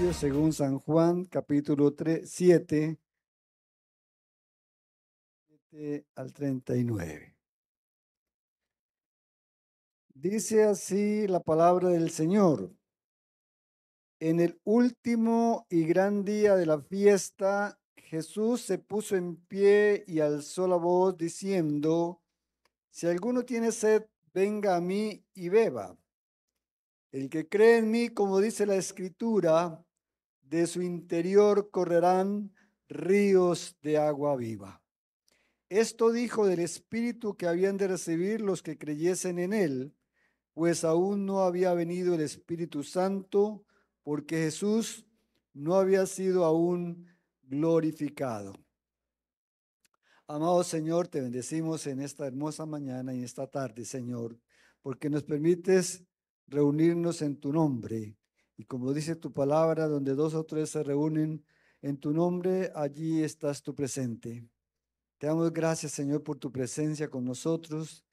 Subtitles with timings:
[0.00, 2.98] Según San Juan, capítulo 3, 7,
[5.70, 7.36] 7 al 39.
[10.14, 12.74] Dice así la palabra del Señor.
[14.20, 20.20] En el último y gran día de la fiesta, Jesús se puso en pie y
[20.20, 22.22] alzó la voz diciendo,
[22.88, 25.94] si alguno tiene sed, venga a mí y beba.
[27.12, 29.84] El que cree en mí, como dice la escritura,
[30.50, 32.52] de su interior correrán
[32.88, 34.82] ríos de agua viva.
[35.68, 39.94] Esto dijo del Espíritu que habían de recibir los que creyesen en él,
[40.52, 43.64] pues aún no había venido el Espíritu Santo,
[44.02, 45.06] porque Jesús
[45.54, 47.06] no había sido aún
[47.42, 48.54] glorificado.
[50.26, 54.36] Amado Señor, te bendecimos en esta hermosa mañana y en esta tarde, Señor,
[54.82, 56.02] porque nos permites
[56.48, 58.16] reunirnos en tu nombre.
[58.60, 61.42] Y como dice tu palabra, donde dos o tres se reúnen
[61.80, 64.44] en tu nombre, allí estás tú presente.
[65.16, 68.04] Te damos gracias, Señor, por tu presencia con nosotros.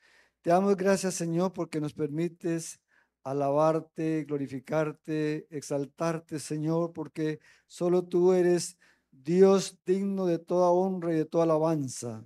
[0.41, 2.79] Te damos gracias, Señor, porque nos permites
[3.23, 8.77] alabarte, glorificarte, exaltarte, Señor, porque solo tú eres
[9.11, 12.25] Dios digno de toda honra y de toda alabanza.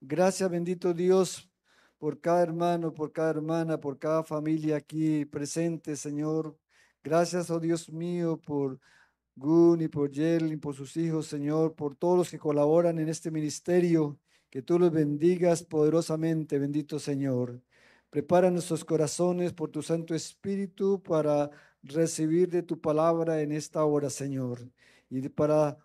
[0.00, 1.50] Gracias, bendito Dios,
[1.98, 6.56] por cada hermano, por cada hermana, por cada familia aquí presente, Señor.
[7.06, 8.80] Gracias, oh Dios mío, por
[9.36, 13.30] Gun y por Yelin, por sus hijos, Señor, por todos los que colaboran en este
[13.30, 14.18] ministerio.
[14.50, 17.62] Que tú los bendigas poderosamente, bendito Señor.
[18.10, 21.48] Prepara nuestros corazones por tu Santo Espíritu para
[21.84, 24.68] recibir de tu palabra en esta hora, Señor,
[25.08, 25.78] y para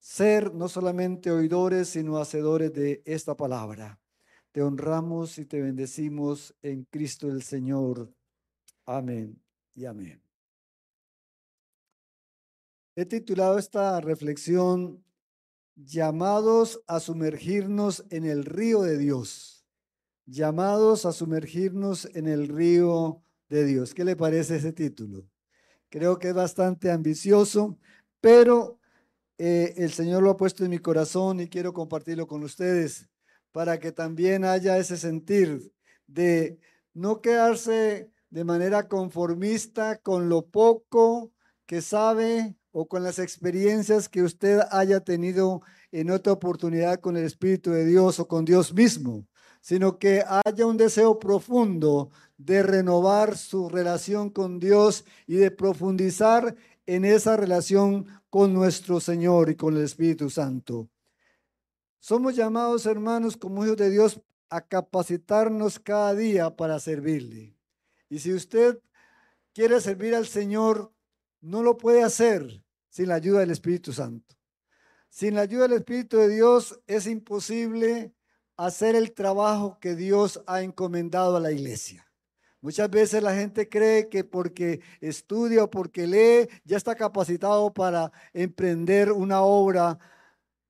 [0.00, 3.98] ser no solamente oidores, sino hacedores de esta palabra.
[4.50, 8.12] Te honramos y te bendecimos en Cristo el Señor.
[8.84, 9.40] Amén
[9.74, 10.22] y amén.
[12.94, 15.02] He titulado esta reflexión
[15.74, 19.64] Llamados a sumergirnos en el río de Dios.
[20.26, 23.94] Llamados a sumergirnos en el río de Dios.
[23.94, 25.26] ¿Qué le parece ese título?
[25.88, 27.78] Creo que es bastante ambicioso,
[28.20, 28.78] pero
[29.38, 33.08] eh, el Señor lo ha puesto en mi corazón y quiero compartirlo con ustedes
[33.50, 35.72] para que también haya ese sentir
[36.06, 36.58] de
[36.92, 41.32] no quedarse de manera conformista con lo poco
[41.64, 47.24] que sabe o con las experiencias que usted haya tenido en otra oportunidad con el
[47.24, 49.26] Espíritu de Dios o con Dios mismo,
[49.60, 56.56] sino que haya un deseo profundo de renovar su relación con Dios y de profundizar
[56.86, 60.88] en esa relación con nuestro Señor y con el Espíritu Santo.
[62.00, 67.56] Somos llamados, hermanos, como hijos de Dios, a capacitarnos cada día para servirle.
[68.08, 68.80] Y si usted
[69.54, 70.92] quiere servir al Señor,
[71.42, 74.34] no lo puede hacer sin la ayuda del Espíritu Santo.
[75.10, 78.14] Sin la ayuda del Espíritu de Dios es imposible
[78.56, 82.06] hacer el trabajo que Dios ha encomendado a la iglesia.
[82.60, 88.12] Muchas veces la gente cree que porque estudia o porque lee ya está capacitado para
[88.32, 89.98] emprender una obra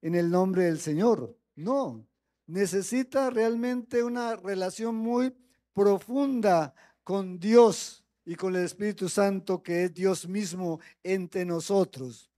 [0.00, 1.36] en el nombre del Señor.
[1.54, 2.06] No,
[2.46, 5.36] necesita realmente una relación muy
[5.74, 6.74] profunda
[7.04, 12.30] con Dios y con el Espíritu Santo, que es Dios mismo entre nosotros.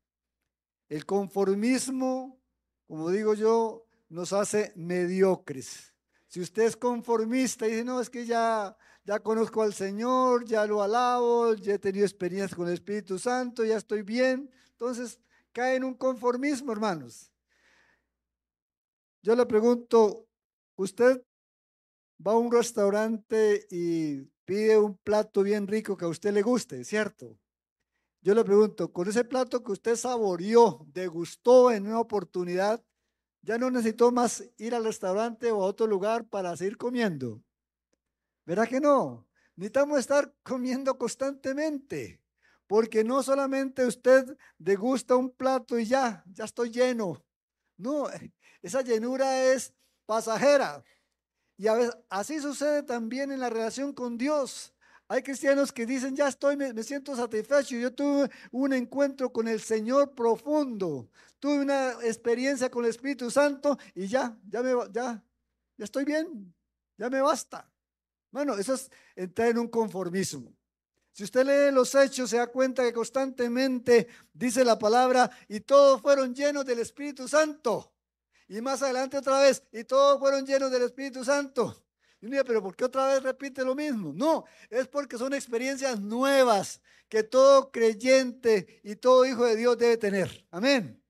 [0.88, 2.40] El conformismo,
[2.86, 5.94] como digo yo, nos hace mediocres.
[6.26, 10.66] Si usted es conformista y dice, no, es que ya, ya conozco al Señor, ya
[10.66, 15.20] lo alabo, ya he tenido experiencia con el Espíritu Santo, ya estoy bien, entonces
[15.52, 17.30] cae en un conformismo, hermanos.
[19.22, 20.26] Yo le pregunto,
[20.76, 21.24] ¿usted
[22.26, 26.84] va a un restaurante y pide un plato bien rico que a usted le guste,
[26.84, 27.38] ¿cierto?
[28.20, 32.82] Yo le pregunto, con ese plato que usted saboreó, degustó en una oportunidad,
[33.42, 37.42] ya no necesitó más ir al restaurante o a otro lugar para seguir comiendo.
[38.46, 39.26] ¿Verdad que no?
[39.56, 42.22] Necesitamos estar comiendo constantemente,
[42.66, 47.22] porque no solamente usted degusta un plato y ya, ya estoy lleno.
[47.76, 48.08] No,
[48.62, 49.74] esa llenura es
[50.06, 50.82] pasajera.
[51.56, 54.72] Y a veces, así sucede también en la relación con Dios.
[55.08, 57.76] Hay cristianos que dicen, ya estoy, me, siento satisfecho.
[57.76, 61.08] Yo tuve un encuentro con el Señor profundo.
[61.38, 65.22] Tuve una experiencia con el Espíritu Santo y ya, ya, me, ya,
[65.76, 66.54] ya estoy bien.
[66.96, 67.70] Ya me basta.
[68.30, 70.52] Bueno, eso es entrar en un conformismo.
[71.12, 76.00] Si usted lee los hechos, se da cuenta que constantemente dice la palabra y todos
[76.00, 77.93] fueron llenos del Espíritu Santo.
[78.48, 81.84] Y más adelante otra vez, y todos fueron llenos del Espíritu Santo.
[82.20, 84.12] Y uno dice, pero ¿por qué otra vez repite lo mismo?
[84.14, 89.96] No, es porque son experiencias nuevas que todo creyente y todo hijo de Dios debe
[89.96, 90.46] tener.
[90.50, 91.02] Amén.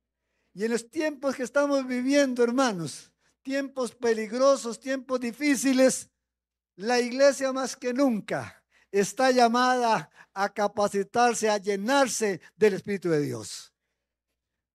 [0.52, 3.12] Y en los tiempos que estamos viviendo, hermanos,
[3.42, 6.10] tiempos peligrosos, tiempos difíciles,
[6.76, 13.72] la iglesia más que nunca está llamada a capacitarse, a llenarse del Espíritu de Dios.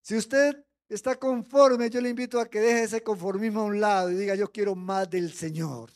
[0.02, 4.12] Si usted está conforme, yo le invito a que deje ese conformismo a un lado
[4.12, 5.92] y diga, yo quiero más del Señor.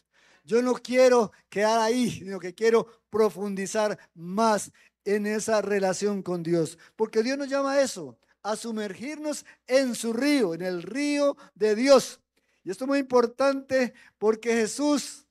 [0.45, 4.71] Yo no quiero quedar ahí, sino que quiero profundizar más
[5.05, 6.77] en esa relación con Dios.
[6.95, 11.75] Porque Dios nos llama a eso, a sumergirnos en su río, en el río de
[11.75, 12.19] Dios.
[12.63, 15.25] Y esto es muy importante porque Jesús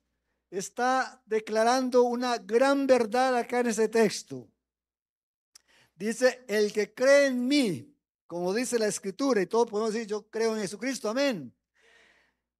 [0.50, 4.48] está declarando una gran verdad acá en ese texto.
[5.94, 7.91] Dice, el que cree en mí,
[8.32, 11.54] como dice la escritura, y todos podemos decir, yo creo en Jesucristo, amén.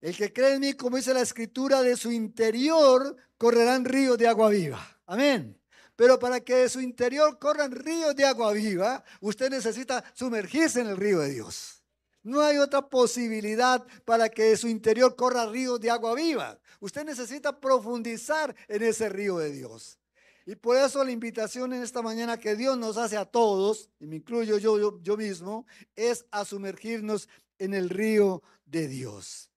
[0.03, 4.29] El que cree en mí, como dice la escritura, de su interior correrán ríos de
[4.29, 5.01] agua viva.
[5.07, 5.59] Amén.
[5.97, 10.89] Pero para que de su interior corran ríos de agua viva, usted necesita sumergirse en
[10.89, 11.83] el río de Dios.
[12.23, 16.61] No hay otra posibilidad para que de su interior corra ríos de agua viva.
[16.81, 19.99] Usted necesita profundizar en ese río de Dios.
[20.45, 24.07] Y por eso la invitación en esta mañana que Dios nos hace a todos, y
[24.07, 29.51] me incluyo yo, yo, mismo, es a sumergirnos en el río de Dios.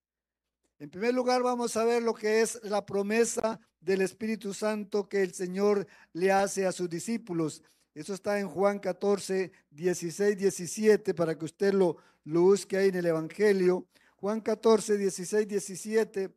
[0.78, 5.24] En primer lugar, vamos a ver lo que es la promesa del Espíritu Santo que
[5.24, 7.64] el Señor le hace a sus discípulos.
[7.96, 12.96] Eso está en Juan 14, 16, 17, para que usted lo, lo busque ahí en
[12.96, 13.88] el Evangelio.
[14.18, 16.30] Juan 14, 16, 17.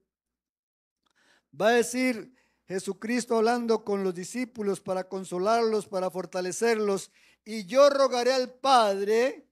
[1.61, 2.33] Va a decir
[2.69, 7.11] Jesucristo hablando con los discípulos para consolarlos, para fortalecerlos.
[7.43, 9.49] Y yo rogaré al Padre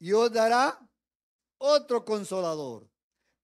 [0.00, 0.80] y os dará
[1.58, 2.90] otro consolador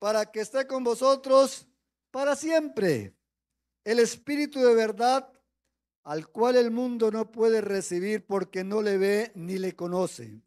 [0.00, 1.68] para que esté con vosotros
[2.10, 3.14] para siempre.
[3.84, 5.32] El Espíritu de verdad
[6.02, 10.40] al cual el mundo no puede recibir porque no le ve ni le conoce.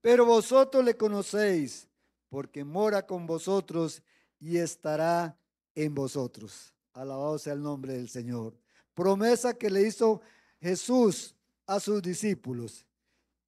[0.00, 1.88] Pero vosotros le conocéis
[2.28, 4.02] porque mora con vosotros
[4.38, 5.36] y estará
[5.74, 6.74] en vosotros.
[6.92, 8.54] Alabado sea el nombre del Señor.
[8.94, 10.20] Promesa que le hizo
[10.60, 11.34] Jesús
[11.66, 12.84] a sus discípulos.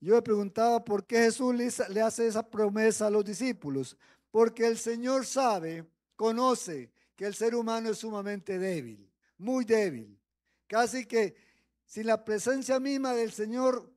[0.01, 1.55] Yo me preguntaba por qué Jesús
[1.89, 3.97] le hace esa promesa a los discípulos.
[4.31, 9.09] Porque el Señor sabe, conoce que el ser humano es sumamente débil,
[9.39, 10.19] muy débil.
[10.67, 11.37] Casi que
[11.85, 13.93] sin la presencia misma del Señor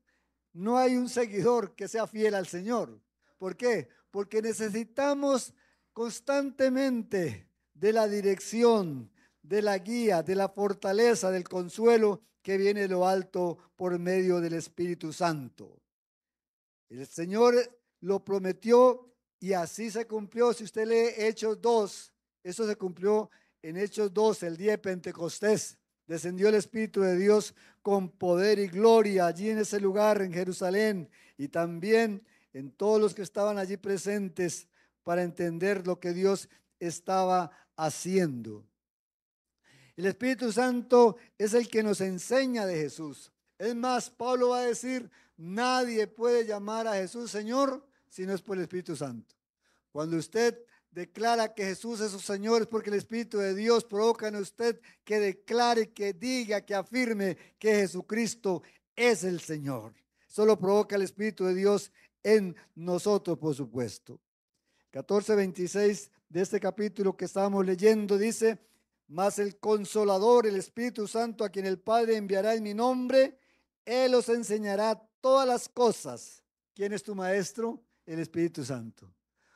[0.53, 2.99] no hay un seguidor que sea fiel al Señor.
[3.37, 3.87] ¿Por qué?
[4.11, 5.53] Porque necesitamos
[5.93, 9.09] constantemente de la dirección,
[9.47, 14.39] de la guía, de la fortaleza, del consuelo que viene de lo alto por medio
[14.39, 15.81] del Espíritu Santo.
[16.89, 17.55] El Señor
[18.01, 20.53] lo prometió y así se cumplió.
[20.53, 23.29] Si usted lee Hechos 2, eso se cumplió
[23.61, 28.67] en Hechos 2, el día de Pentecostés descendió el Espíritu de Dios con poder y
[28.67, 32.23] gloria allí en ese lugar, en Jerusalén, y también
[32.53, 34.67] en todos los que estaban allí presentes
[35.03, 36.47] para entender lo que Dios
[36.79, 38.65] estaba haciendo.
[39.95, 43.31] El Espíritu Santo es el que nos enseña de Jesús.
[43.57, 48.41] Es más, Pablo va a decir, nadie puede llamar a Jesús Señor si no es
[48.41, 49.35] por el Espíritu Santo.
[49.91, 50.59] Cuando usted
[50.91, 54.79] declara que Jesús es su Señor, es porque el Espíritu de Dios provoca en usted
[55.03, 58.63] que declare, que diga, que afirme que Jesucristo
[58.95, 59.93] es el Señor.
[60.27, 61.91] Solo provoca el Espíritu de Dios
[62.23, 64.19] en nosotros, por supuesto.
[64.91, 68.57] 14:26 de este capítulo que estamos leyendo dice,
[69.07, 73.37] mas el consolador, el Espíritu Santo, a quien el Padre enviará en mi nombre,
[73.85, 76.43] Él os enseñará todas las cosas.
[76.73, 77.83] ¿Quién es tu maestro?
[78.05, 79.13] El Espíritu Santo.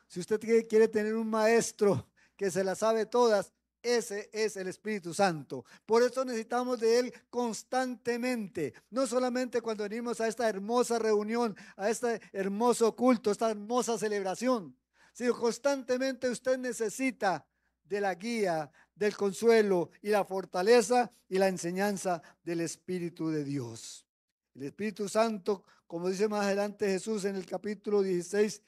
[0.08, 5.14] Si usted quiere tener un maestro que se la sabe todas, ese es el Espíritu
[5.14, 5.66] Santo.
[5.86, 8.74] Por eso necesitamos de Él constantemente.
[8.90, 14.76] No solamente cuando venimos a esta hermosa reunión, a este hermoso culto, esta hermosa celebración,
[15.14, 17.46] sino constantemente usted necesita
[17.84, 24.06] de la guía, del consuelo y la fortaleza y la enseñanza del Espíritu de Dios.
[24.54, 28.62] El Espíritu Santo, como dice más adelante Jesús en el capítulo 16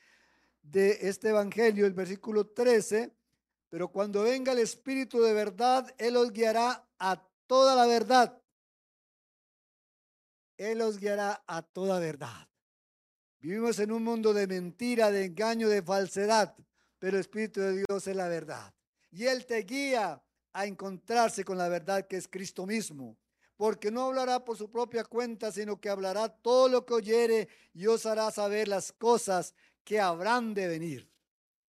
[0.62, 3.14] de este Evangelio, el versículo 13,
[3.70, 8.42] pero cuando venga el Espíritu de verdad, Él os guiará a toda la verdad.
[10.56, 12.48] Él os guiará a toda verdad.
[13.40, 16.56] Vivimos en un mundo de mentira, de engaño, de falsedad,
[17.00, 18.74] pero el Espíritu de Dios es la verdad.
[19.12, 20.22] Y Él te guía
[20.54, 23.18] a encontrarse con la verdad que es Cristo mismo.
[23.58, 27.86] Porque no hablará por su propia cuenta, sino que hablará todo lo que oyere y
[27.86, 29.54] os hará saber las cosas
[29.84, 31.12] que habrán de venir.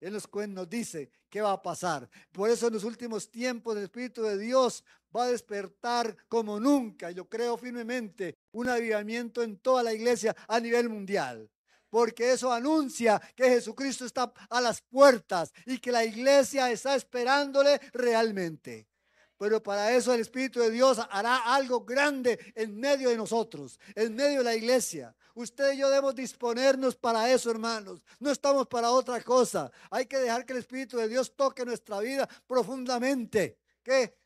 [0.01, 2.09] Él nos, nos dice qué va a pasar.
[2.33, 4.85] Por eso en los últimos tiempos el Espíritu de Dios
[5.15, 10.59] va a despertar como nunca, yo creo firmemente, un avivamiento en toda la iglesia a
[10.59, 11.51] nivel mundial.
[11.93, 17.79] Porque eso anuncia que Jesucristo está a las puertas y que la iglesia está esperándole
[17.93, 18.89] realmente.
[19.37, 24.15] Pero para eso el Espíritu de Dios hará algo grande en medio de nosotros, en
[24.15, 25.15] medio de la iglesia.
[25.35, 28.03] Usted y yo debemos disponernos para eso, hermanos.
[28.19, 29.71] No estamos para otra cosa.
[29.91, 33.59] Hay que dejar que el Espíritu de Dios toque nuestra vida profundamente.
[33.83, 34.17] Que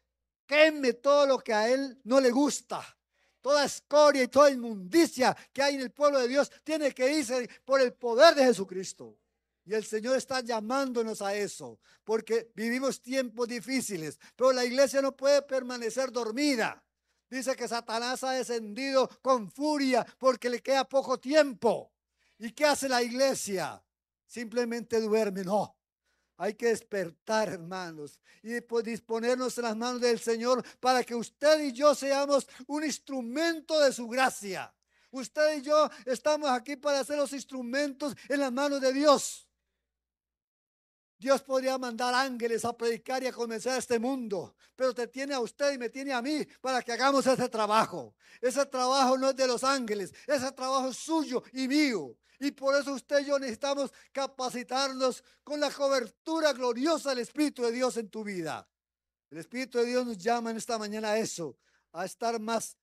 [0.47, 2.96] queme todo lo que a Él no le gusta.
[3.47, 7.49] Toda escoria y toda inmundicia que hay en el pueblo de Dios tiene que irse
[7.65, 9.21] por el poder de Jesucristo.
[9.65, 15.17] Y el Señor está llamándonos a eso, porque vivimos tiempos difíciles, pero la iglesia no
[15.17, 16.85] puede permanecer dormida.
[17.31, 21.93] Dice que Satanás ha descendido con furia porque le queda poco tiempo.
[22.41, 23.81] ¿Y qué hace la iglesia?
[24.27, 25.45] Simplemente duerme.
[25.45, 25.76] No.
[26.39, 31.65] Hay que despertar, hermanos, y pues disponernos en las manos del Señor para que usted
[31.65, 34.73] y yo seamos un instrumento de su gracia.
[35.11, 39.49] Usted y yo estamos aquí para ser los instrumentos en las manos de Dios.
[41.19, 45.33] Dios podría mandar ángeles a predicar y a convencer a este mundo, pero te tiene
[45.33, 48.15] a usted y me tiene a mí para que hagamos ese trabajo.
[48.43, 52.15] Ese trabajo no es de los ángeles, ese trabajo es suyo y mío.
[52.41, 57.73] Y por eso usted y yo necesitamos capacitarnos con la cobertura gloriosa del Espíritu de
[57.73, 58.69] Dios en tu vida.
[59.31, 61.59] El Espíritu de Dios nos llama en esta mañana a eso,
[61.93, 62.77] a estar más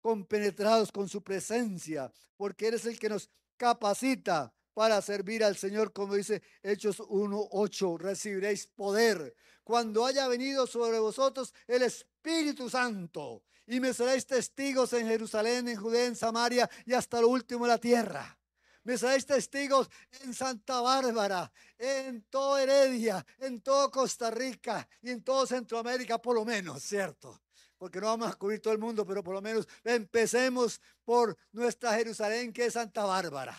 [0.00, 6.14] compenetrados con su presencia, porque eres el que nos capacita para servir al Señor, como
[6.14, 9.34] dice Hechos 1.8, recibiréis poder
[9.64, 15.76] cuando haya venido sobre vosotros el Espíritu Santo y me seréis testigos en Jerusalén, en
[15.76, 18.38] Judea, en Samaria y hasta lo último de la tierra.
[18.84, 19.88] Me seréis testigos
[20.22, 26.34] en Santa Bárbara, en toda Heredia, en toda Costa Rica y en todo Centroamérica, por
[26.34, 27.42] lo menos, ¿cierto?
[27.78, 31.94] Porque no vamos a cubrir todo el mundo, pero por lo menos empecemos por nuestra
[31.94, 33.56] Jerusalén, que es Santa Bárbara.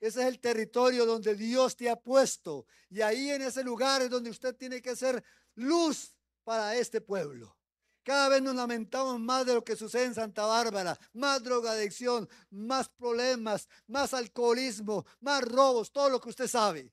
[0.00, 2.66] Ese es el territorio donde Dios te ha puesto.
[2.90, 5.22] Y ahí en ese lugar es donde usted tiene que ser
[5.54, 7.56] luz para este pueblo.
[8.04, 10.98] Cada vez nos lamentamos más de lo que sucede en Santa Bárbara.
[11.12, 16.92] Más drogadicción, más problemas, más alcoholismo, más robos, todo lo que usted sabe.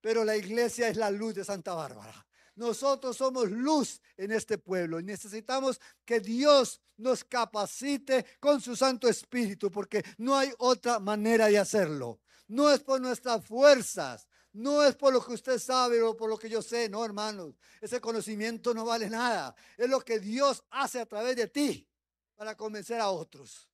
[0.00, 2.26] Pero la iglesia es la luz de Santa Bárbara.
[2.56, 9.08] Nosotros somos luz en este pueblo y necesitamos que Dios nos capacite con su Santo
[9.08, 12.20] Espíritu porque no hay otra manera de hacerlo.
[12.48, 16.36] No es por nuestras fuerzas, no es por lo que usted sabe o por lo
[16.36, 17.54] que yo sé, no, hermanos.
[17.80, 19.54] Ese conocimiento no vale nada.
[19.76, 21.88] Es lo que Dios hace a través de ti
[22.34, 23.68] para convencer a otros.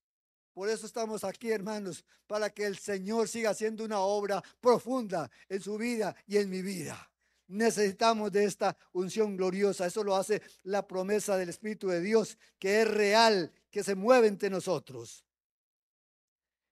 [0.52, 5.60] Por eso estamos aquí, hermanos, para que el Señor siga haciendo una obra profunda en
[5.60, 7.10] su vida y en mi vida.
[7.49, 9.86] Necesitamos de esta unción gloriosa.
[9.86, 14.26] Eso lo hace la promesa del Espíritu de Dios, que es real, que se mueve
[14.26, 15.25] entre nosotros.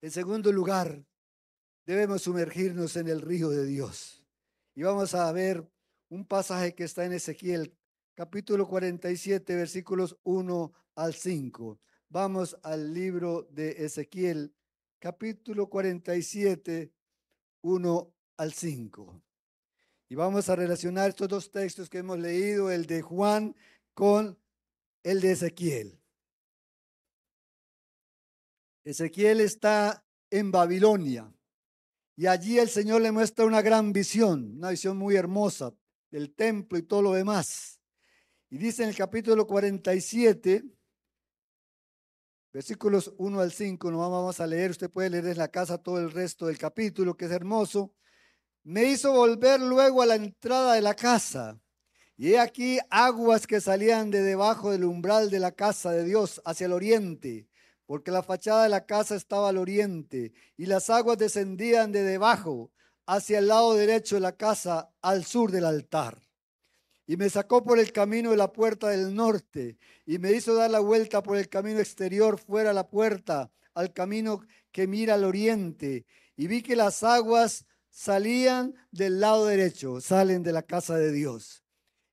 [0.00, 1.04] En segundo lugar,
[1.86, 4.24] debemos sumergirnos en el río de Dios.
[4.74, 5.68] Y vamos a ver
[6.08, 7.76] un pasaje que está en Ezequiel,
[8.14, 11.80] capítulo 47, versículos 1 al 5.
[12.08, 14.54] Vamos al libro de Ezequiel,
[14.98, 16.92] capítulo 47,
[17.62, 19.22] 1 al 5.
[20.08, 23.56] Y vamos a relacionar estos dos textos que hemos leído, el de Juan
[23.94, 24.38] con
[25.02, 26.00] el de Ezequiel.
[28.84, 31.32] Ezequiel está en Babilonia.
[32.16, 35.72] Y allí el Señor le muestra una gran visión, una visión muy hermosa
[36.10, 37.80] del templo y todo lo demás.
[38.50, 40.62] Y dice en el capítulo 47,
[42.52, 45.98] versículos 1 al 5, no vamos a leer, usted puede leer en la casa todo
[45.98, 47.92] el resto del capítulo, que es hermoso.
[48.62, 51.60] Me hizo volver luego a la entrada de la casa.
[52.16, 56.40] Y he aquí aguas que salían de debajo del umbral de la casa de Dios
[56.44, 57.48] hacia el oriente
[57.86, 62.70] porque la fachada de la casa estaba al oriente y las aguas descendían de debajo
[63.06, 66.18] hacia el lado derecho de la casa al sur del altar.
[67.06, 70.70] Y me sacó por el camino de la puerta del norte y me hizo dar
[70.70, 74.40] la vuelta por el camino exterior fuera la puerta al camino
[74.72, 76.06] que mira al oriente.
[76.36, 81.62] Y vi que las aguas salían del lado derecho, salen de la casa de Dios.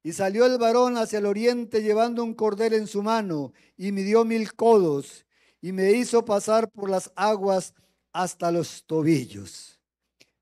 [0.03, 4.25] Y salió el varón hacia el oriente llevando un cordel en su mano y midió
[4.25, 5.25] mil codos
[5.61, 7.73] y me hizo pasar por las aguas
[8.11, 9.79] hasta los tobillos.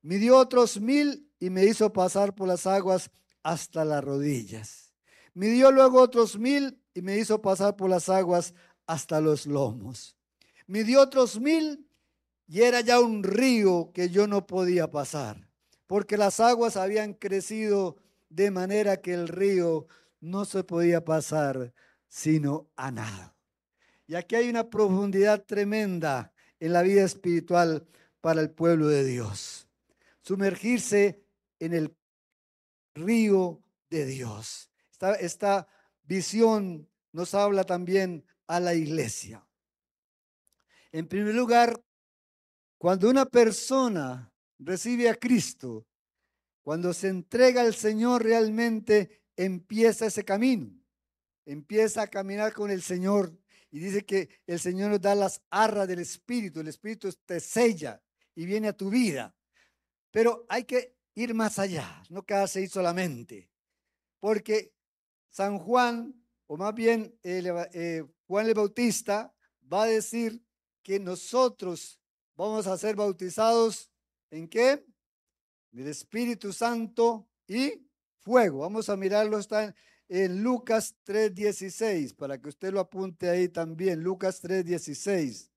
[0.02, 3.10] Midió otros mil y me hizo pasar por las aguas
[3.42, 4.94] hasta las rodillas.
[5.34, 8.54] Midió luego otros mil y me hizo pasar por las aguas
[8.86, 10.16] hasta los lomos.
[10.66, 11.86] Midió otros mil
[12.46, 15.48] y era ya un río que yo no podía pasar,
[15.86, 17.96] porque las aguas habían crecido
[18.28, 19.86] de manera que el río
[20.20, 21.72] no se podía pasar
[22.08, 23.36] sino a nada.
[24.10, 27.86] Y aquí hay una profundidad tremenda en la vida espiritual
[28.20, 29.68] para el pueblo de Dios.
[30.20, 31.22] Sumergirse
[31.60, 31.96] en el
[32.92, 34.68] río de Dios.
[34.90, 35.68] Esta, esta
[36.02, 39.46] visión nos habla también a la iglesia.
[40.90, 41.80] En primer lugar,
[42.78, 45.86] cuando una persona recibe a Cristo,
[46.64, 50.68] cuando se entrega al Señor realmente empieza ese camino,
[51.46, 53.39] empieza a caminar con el Señor
[53.70, 58.02] y dice que el Señor nos da las arras del Espíritu, el Espíritu te sella
[58.34, 59.34] y viene a tu vida.
[60.10, 63.48] Pero hay que ir más allá, no quedarse ahí solamente,
[64.18, 64.72] porque
[65.28, 66.14] San Juan,
[66.46, 69.32] o más bien eh, Juan el Bautista,
[69.72, 70.42] va a decir
[70.82, 72.00] que nosotros
[72.34, 73.90] vamos a ser bautizados
[74.30, 74.84] en qué?
[75.72, 77.86] En el Espíritu Santo y
[78.18, 78.60] fuego.
[78.60, 79.74] Vamos a mirarlo, está en
[80.10, 85.48] Lucas 3:16, para que usted lo apunte ahí también, Lucas 3:16.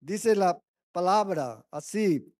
[0.00, 0.60] Dice la
[0.90, 2.32] palabra así.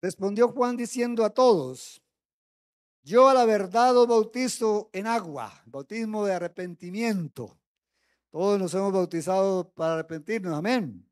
[0.00, 2.02] Respondió Juan diciendo a todos,
[3.02, 7.58] yo a la verdad bautizo en agua, bautismo de arrepentimiento.
[8.30, 11.06] Todos nos hemos bautizado para arrepentirnos, amén.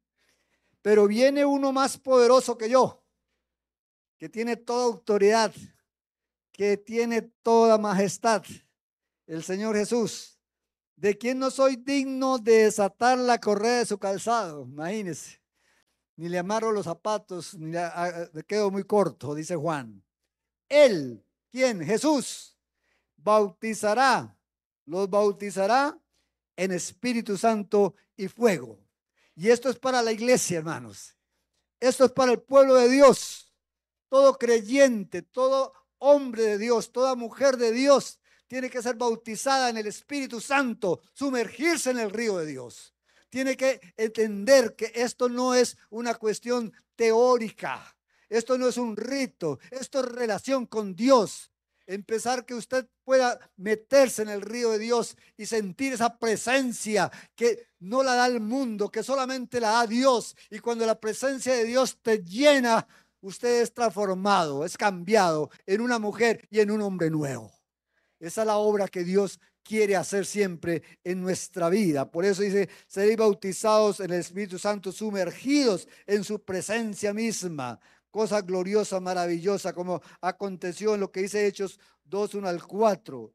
[0.80, 3.03] Pero viene uno más poderoso que yo
[4.24, 5.52] que tiene toda autoridad,
[6.50, 8.42] que tiene toda majestad,
[9.26, 10.40] el Señor Jesús,
[10.96, 15.42] de quien no soy digno de desatar la correa de su calzado, imagínense,
[16.16, 20.02] ni le amarro los zapatos, ni le, quedo muy corto, dice Juan.
[20.70, 21.84] Él, ¿quién?
[21.84, 22.56] Jesús,
[23.18, 24.34] bautizará,
[24.86, 25.98] los bautizará
[26.56, 28.78] en Espíritu Santo y fuego.
[29.36, 31.14] Y esto es para la iglesia, hermanos.
[31.78, 33.43] Esto es para el pueblo de Dios
[34.08, 39.76] todo creyente, todo hombre de Dios, toda mujer de Dios tiene que ser bautizada en
[39.78, 42.94] el Espíritu Santo, sumergirse en el río de Dios.
[43.30, 47.96] Tiene que entender que esto no es una cuestión teórica,
[48.28, 51.50] esto no es un rito, esto es relación con Dios.
[51.86, 57.68] Empezar que usted pueda meterse en el río de Dios y sentir esa presencia que
[57.80, 60.34] no la da el mundo, que solamente la da Dios.
[60.50, 62.86] Y cuando la presencia de Dios te llena,
[63.24, 67.50] usted es transformado, es cambiado en una mujer y en un hombre nuevo.
[68.20, 72.10] Esa es la obra que Dios quiere hacer siempre en nuestra vida.
[72.10, 77.80] Por eso dice, seréis bautizados en el Espíritu Santo, sumergidos en su presencia misma.
[78.10, 83.34] Cosa gloriosa, maravillosa, como aconteció en lo que dice Hechos 2, 1 al 4.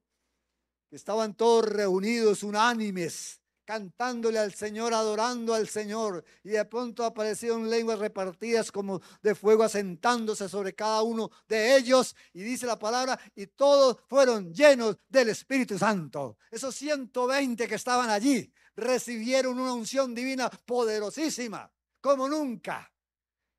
[0.92, 3.39] Estaban todos reunidos, unánimes,
[3.70, 6.26] cantándole al Señor, adorando al Señor.
[6.44, 12.16] Y de pronto aparecieron lenguas repartidas como de fuego asentándose sobre cada uno de ellos.
[12.34, 16.40] Y dice la palabra, y todos fueron llenos del Espíritu Santo.
[16.50, 22.92] Esos 120 que estaban allí recibieron una unción divina poderosísima, como nunca.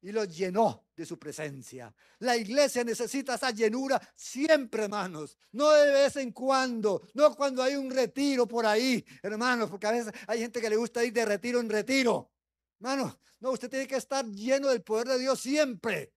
[0.02, 1.92] Y los llenó de su presencia.
[2.18, 5.36] La iglesia necesita esa llenura siempre, hermanos.
[5.52, 9.92] No de vez en cuando, no cuando hay un retiro por ahí, hermanos, porque a
[9.92, 12.30] veces hay gente que le gusta ir de retiro en retiro.
[12.78, 16.12] Hermanos, no, usted tiene que estar lleno del poder de Dios siempre.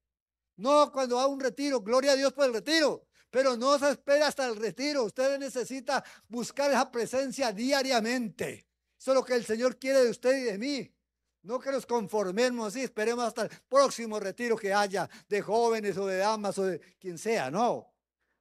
[0.57, 3.07] No cuando va a un retiro, gloria a Dios por el retiro.
[3.29, 5.05] Pero no se espera hasta el retiro.
[5.05, 8.67] Usted necesita buscar esa presencia diariamente.
[8.99, 10.92] Eso es lo que el Señor quiere de usted y de mí.
[11.43, 16.07] No que nos conformemos así, esperemos hasta el próximo retiro que haya de jóvenes o
[16.07, 17.51] de damas o de quien sea.
[17.51, 17.93] No,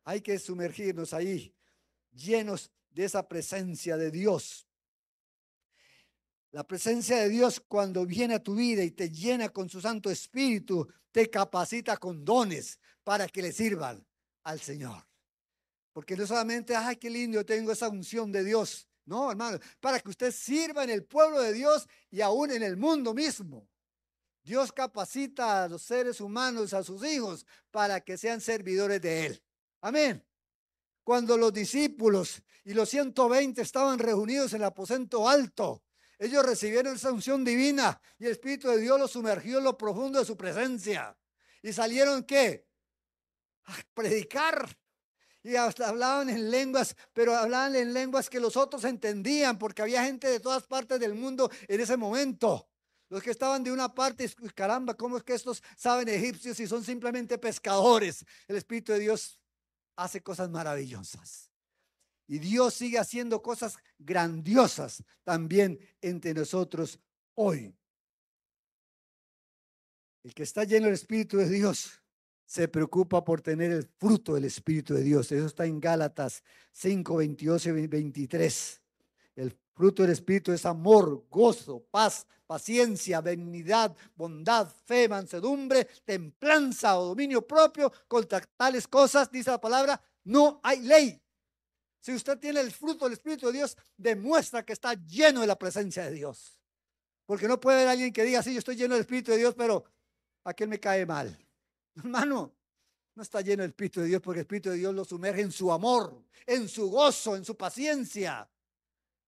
[0.05, 1.53] hay que sumergirnos ahí,
[2.13, 4.69] llenos de esa presencia de Dios.
[6.53, 10.09] La presencia de Dios cuando viene a tu vida y te llena con su Santo
[10.09, 14.07] Espíritu, te capacita con dones para que le sirvan
[14.45, 15.05] al Señor.
[15.93, 18.87] Porque no solamente, ay, qué lindo, tengo esa unción de Dios.
[19.05, 22.77] No, hermano, para que usted sirva en el pueblo de Dios y aún en el
[22.77, 23.69] mundo mismo.
[24.45, 29.43] Dios capacita a los seres humanos, a sus hijos, para que sean servidores de Él.
[29.81, 30.25] Amén.
[31.05, 35.83] Cuando los discípulos y los 120 estaban reunidos en el aposento alto,
[36.19, 40.21] ellos recibieron esa unción divina y el Espíritu de Dios los sumergió en lo profundo
[40.21, 41.17] de su presencia.
[41.63, 42.69] ¿Y salieron qué?
[43.65, 44.69] A predicar
[45.43, 50.29] y hablaban en lenguas, pero hablaban en lenguas que los otros entendían, porque había gente
[50.29, 52.69] de todas partes del mundo en ese momento.
[53.09, 56.83] Los que estaban de una parte, caramba, ¿cómo es que estos saben egipcios y son
[56.83, 58.25] simplemente pescadores?
[58.49, 59.39] El Espíritu de Dios
[59.97, 61.51] hace cosas maravillosas.
[62.27, 66.99] Y Dios sigue haciendo cosas grandiosas también entre nosotros
[67.35, 67.77] hoy.
[70.23, 72.02] El que está lleno del Espíritu de Dios
[72.45, 75.33] se preocupa por tener el fruto del Espíritu de Dios.
[75.33, 78.83] Eso está en Gálatas 5, 22 y 23.
[79.37, 87.07] El fruto del Espíritu es amor, gozo, paz, paciencia, benignidad, bondad, fe, mansedumbre, templanza o
[87.07, 87.91] dominio propio.
[88.07, 91.23] Contra tales cosas, dice la palabra, no hay ley.
[92.01, 95.59] Si usted tiene el fruto del Espíritu de Dios, demuestra que está lleno de la
[95.59, 96.59] presencia de Dios.
[97.25, 99.55] Porque no puede haber alguien que diga, sí, yo estoy lleno del Espíritu de Dios,
[99.55, 99.85] pero
[100.45, 101.39] aquel me cae mal.
[101.97, 102.55] Hermano,
[103.15, 105.53] no está lleno del Espíritu de Dios porque el Espíritu de Dios lo sumerge en
[105.53, 108.49] su amor, en su gozo, en su paciencia.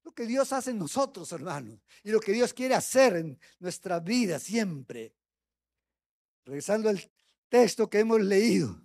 [0.03, 4.01] Lo que Dios hace en nosotros, hermanos, y lo que Dios quiere hacer en nuestra
[4.01, 5.15] vida siempre.
[6.45, 7.01] Regresando al
[7.49, 8.83] texto que hemos leído,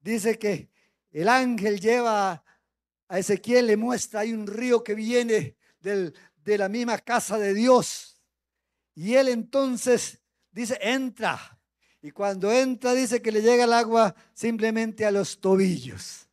[0.00, 0.70] dice que
[1.10, 2.44] el ángel lleva
[3.08, 7.54] a Ezequiel, le muestra, hay un río que viene del, de la misma casa de
[7.54, 8.20] Dios.
[8.94, 11.58] Y él entonces dice, entra.
[12.02, 16.28] Y cuando entra dice que le llega el agua simplemente a los tobillos.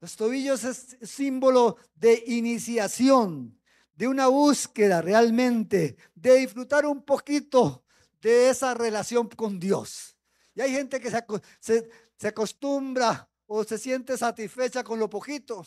[0.00, 3.56] Los tobillos es símbolo de iniciación,
[3.94, 7.84] de una búsqueda realmente, de disfrutar un poquito
[8.20, 10.16] de esa relación con Dios.
[10.54, 15.64] Y hay gente que se, se, acostumbra o se siente satisfecha con lo poquito.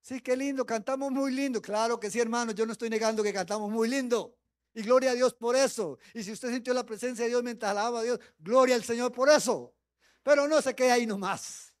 [0.00, 1.60] Sí, qué lindo, cantamos muy lindo.
[1.60, 4.36] Claro que sí, hermano, yo no estoy negando que cantamos muy lindo.
[4.74, 5.98] Y gloria a Dios por eso.
[6.14, 9.12] Y si usted sintió la presencia de Dios mientras alaba a Dios, gloria al Señor
[9.12, 9.74] por eso.
[10.22, 11.74] Pero no se quede ahí nomás.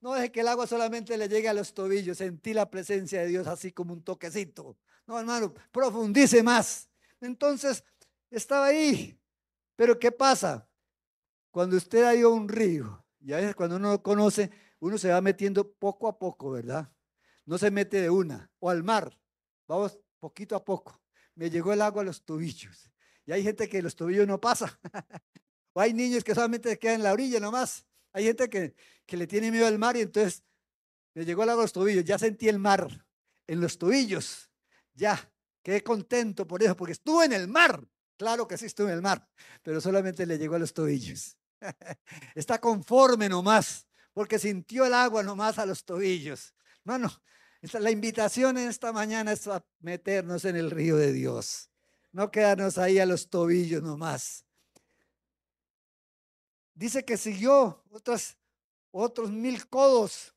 [0.00, 2.18] No deje que el agua solamente le llegue a los tobillos.
[2.18, 4.76] Sentí la presencia de Dios así como un toquecito.
[5.06, 6.88] No, hermano, profundice más.
[7.20, 7.82] Entonces,
[8.30, 9.18] estaba ahí.
[9.74, 10.68] Pero ¿qué pasa?
[11.50, 14.98] Cuando usted ha ido a un río, y a veces cuando uno lo conoce, uno
[14.98, 16.92] se va metiendo poco a poco, ¿verdad?
[17.44, 18.50] No se mete de una.
[18.60, 19.18] O al mar.
[19.66, 21.00] Vamos poquito a poco
[21.36, 22.90] me llegó el agua a los tobillos.
[23.24, 24.78] Y hay gente que los tobillos no pasa.
[25.72, 27.86] o hay niños que solamente quedan en la orilla nomás.
[28.12, 30.42] Hay gente que, que le tiene miedo al mar y entonces
[31.14, 32.04] me llegó el agua a los tobillos.
[32.04, 33.06] Ya sentí el mar
[33.46, 34.50] en los tobillos.
[34.94, 35.30] Ya,
[35.62, 37.86] quedé contento por eso, porque estuve en el mar.
[38.16, 39.28] Claro que sí estuve en el mar,
[39.62, 41.36] pero solamente le llegó a los tobillos.
[42.34, 46.54] Está conforme nomás, porque sintió el agua nomás a los tobillos.
[46.78, 47.12] Hermano,
[47.80, 51.70] la invitación en esta mañana es a meternos en el río de Dios,
[52.12, 54.44] no quedarnos ahí a los tobillos nomás.
[56.74, 57.82] Dice que siguió
[58.90, 60.34] otros mil codos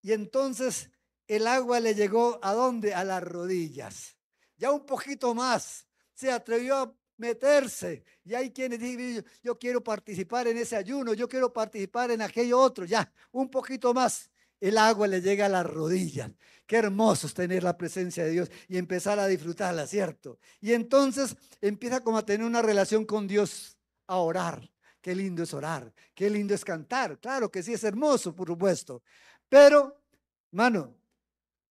[0.00, 0.90] y entonces
[1.26, 2.94] el agua le llegó a dónde?
[2.94, 4.16] A las rodillas.
[4.56, 5.86] Ya un poquito más.
[6.14, 8.04] Se atrevió a meterse.
[8.24, 12.58] Y hay quienes dicen, yo quiero participar en ese ayuno, yo quiero participar en aquello
[12.58, 12.84] otro.
[12.84, 16.30] Ya, un poquito más el agua le llega a las rodillas.
[16.66, 20.38] Qué hermoso es tener la presencia de Dios y empezar a disfrutarla, ¿cierto?
[20.60, 24.70] Y entonces empieza como a tener una relación con Dios, a orar.
[25.00, 27.18] Qué lindo es orar, qué lindo es cantar.
[27.20, 29.02] Claro que sí, es hermoso, por supuesto.
[29.50, 30.02] Pero,
[30.50, 30.96] mano,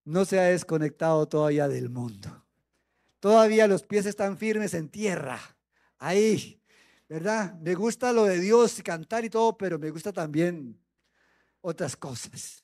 [0.05, 2.45] no se ha desconectado todavía del mundo.
[3.19, 5.39] Todavía los pies están firmes en tierra.
[5.97, 6.61] Ahí,
[7.09, 7.55] ¿verdad?
[7.55, 10.79] Me gusta lo de Dios, cantar y todo, pero me gusta también
[11.61, 12.62] otras cosas.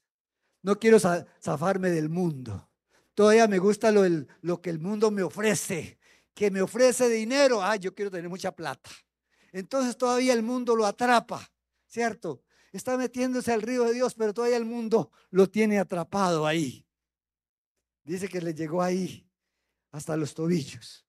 [0.61, 2.69] No quiero zafarme del mundo.
[3.13, 5.99] Todavía me gusta lo, que el mundo me ofrece.
[6.33, 7.61] Que me ofrece dinero.
[7.61, 8.89] Ah, yo quiero tener mucha plata.
[9.51, 11.51] Entonces todavía el mundo lo atrapa,
[11.87, 12.43] ¿cierto?
[12.71, 16.85] Está metiéndose al río de Dios, pero todavía el mundo lo tiene atrapado ahí.
[18.03, 19.27] Dice que le llegó ahí
[19.91, 21.05] hasta los tobillos.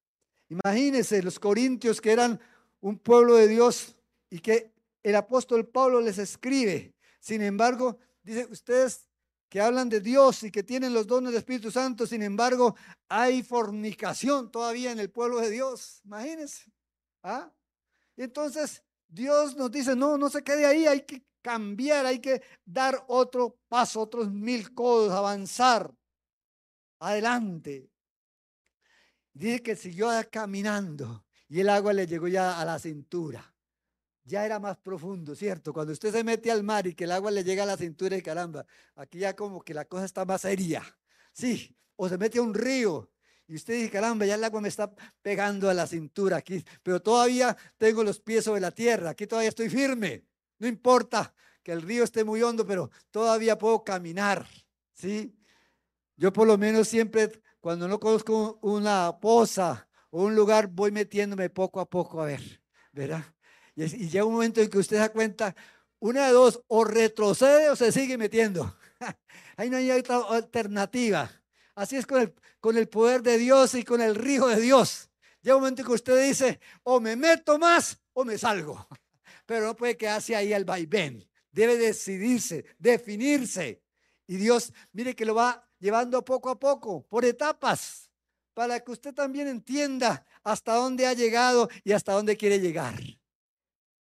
[0.48, 2.40] Imagínense los corintios que eran
[2.80, 3.94] un pueblo de Dios
[4.30, 6.94] y que el apóstol Pablo les escribe.
[7.20, 9.09] Sin embargo, dice, ustedes
[9.50, 12.76] que hablan de Dios y que tienen los dones del Espíritu Santo, sin embargo,
[13.08, 16.00] hay fornicación todavía en el pueblo de Dios.
[16.04, 16.72] Imagínense.
[17.22, 17.52] ¿Ah?
[18.16, 23.04] entonces Dios nos dice, no, no se quede ahí, hay que cambiar, hay que dar
[23.08, 25.92] otro paso, otros mil codos, avanzar
[27.00, 27.90] adelante.
[29.32, 33.52] Dice que siguió caminando y el agua le llegó ya a la cintura
[34.30, 35.72] ya era más profundo, ¿cierto?
[35.72, 38.16] Cuando usted se mete al mar y que el agua le llega a la cintura
[38.16, 38.64] y caramba,
[38.94, 40.82] aquí ya como que la cosa está más seria,
[41.32, 43.10] sí, o se mete a un río
[43.48, 47.02] y usted dice, caramba, ya el agua me está pegando a la cintura aquí, pero
[47.02, 50.24] todavía tengo los pies sobre la tierra, aquí todavía estoy firme,
[50.58, 54.46] no importa que el río esté muy hondo, pero todavía puedo caminar,
[54.92, 55.36] ¿sí?
[56.16, 61.50] Yo por lo menos siempre, cuando no conozco una poza o un lugar, voy metiéndome
[61.50, 62.62] poco a poco a ver,
[62.92, 63.24] ¿verdad?
[63.84, 65.54] Y, llega un momento en que usted da cuenta,
[65.98, 68.76] una de dos, o retrocede o se sigue metiendo.
[69.56, 71.30] Ahí no hay otra alternativa.
[71.74, 75.10] Así es con el, con el poder de Dios y con el río de Dios.
[75.42, 78.86] Llega un momento en que usted dice, o me meto más o me salgo.
[79.50, 81.28] pero no puede quedarse ahí al vaivén.
[81.50, 83.82] Debe decidirse, definirse.
[84.28, 88.12] Y Dios, mire que lo va llevando poco a poco, por etapas,
[88.54, 92.94] para que usted también entienda hasta dónde ha llegado y hasta dónde quiere llegar.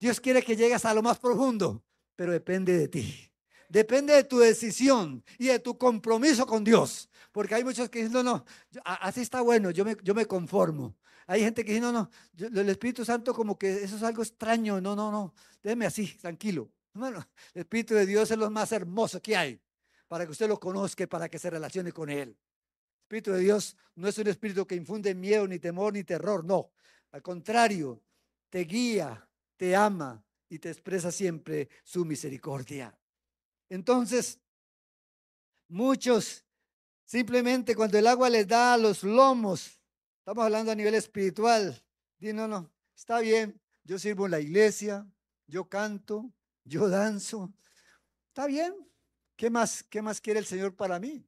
[0.02, 1.84] Dios quiere que llegues a lo más profundo,
[2.16, 3.32] pero depende de ti.
[3.70, 7.08] Depende de tu decisión y de tu compromiso con Dios.
[7.32, 8.46] Porque hay muchos que dicen, no, no,
[8.84, 10.98] así está bueno, yo me, yo me conformo.
[11.28, 14.82] Hay gente que dice, no, no, el Espíritu Santo como que eso es algo extraño,
[14.82, 16.72] no, no, no, déjeme así, tranquilo.
[16.94, 19.62] Bueno, el Espíritu de Dios es lo más hermoso que hay
[20.08, 22.30] para que usted lo conozca, para que se relacione con Él.
[22.30, 26.44] El Espíritu de Dios no es un espíritu que infunde miedo, ni temor, ni terror,
[26.44, 26.72] no.
[27.12, 28.02] Al contrario,
[28.50, 29.26] te guía,
[29.62, 32.97] te ama y te expresa siempre su misericordia.
[33.69, 34.39] Entonces,
[35.67, 36.43] muchos
[37.06, 39.80] simplemente cuando el agua les da a los lomos,
[40.17, 41.80] estamos hablando a nivel espiritual,
[42.17, 45.08] dicen, no, no, está bien, yo sirvo en la iglesia,
[45.45, 47.54] yo canto, yo danzo,
[48.30, 48.74] está bien,
[49.36, 51.24] ¿qué más, qué más quiere el Señor para mí?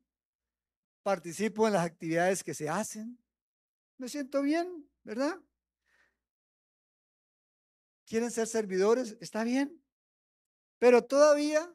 [1.03, 3.15] Participo en las actividades que se hacen,
[3.99, 5.39] me siento bien, ¿verdad?
[8.13, 9.17] ¿Quieren ser servidores?
[9.21, 9.83] Está bien,
[10.77, 11.67] pero todavía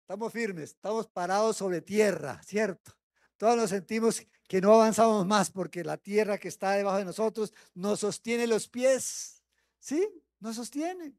[0.00, 2.92] Estamos firmes, estamos parados sobre tierra, ¿cierto?
[3.36, 7.52] Todos nos sentimos que no avanzamos más porque la tierra que está debajo de nosotros
[7.74, 9.44] nos sostiene los pies,
[9.78, 10.08] ¿sí?
[10.40, 11.14] Nos sostiene,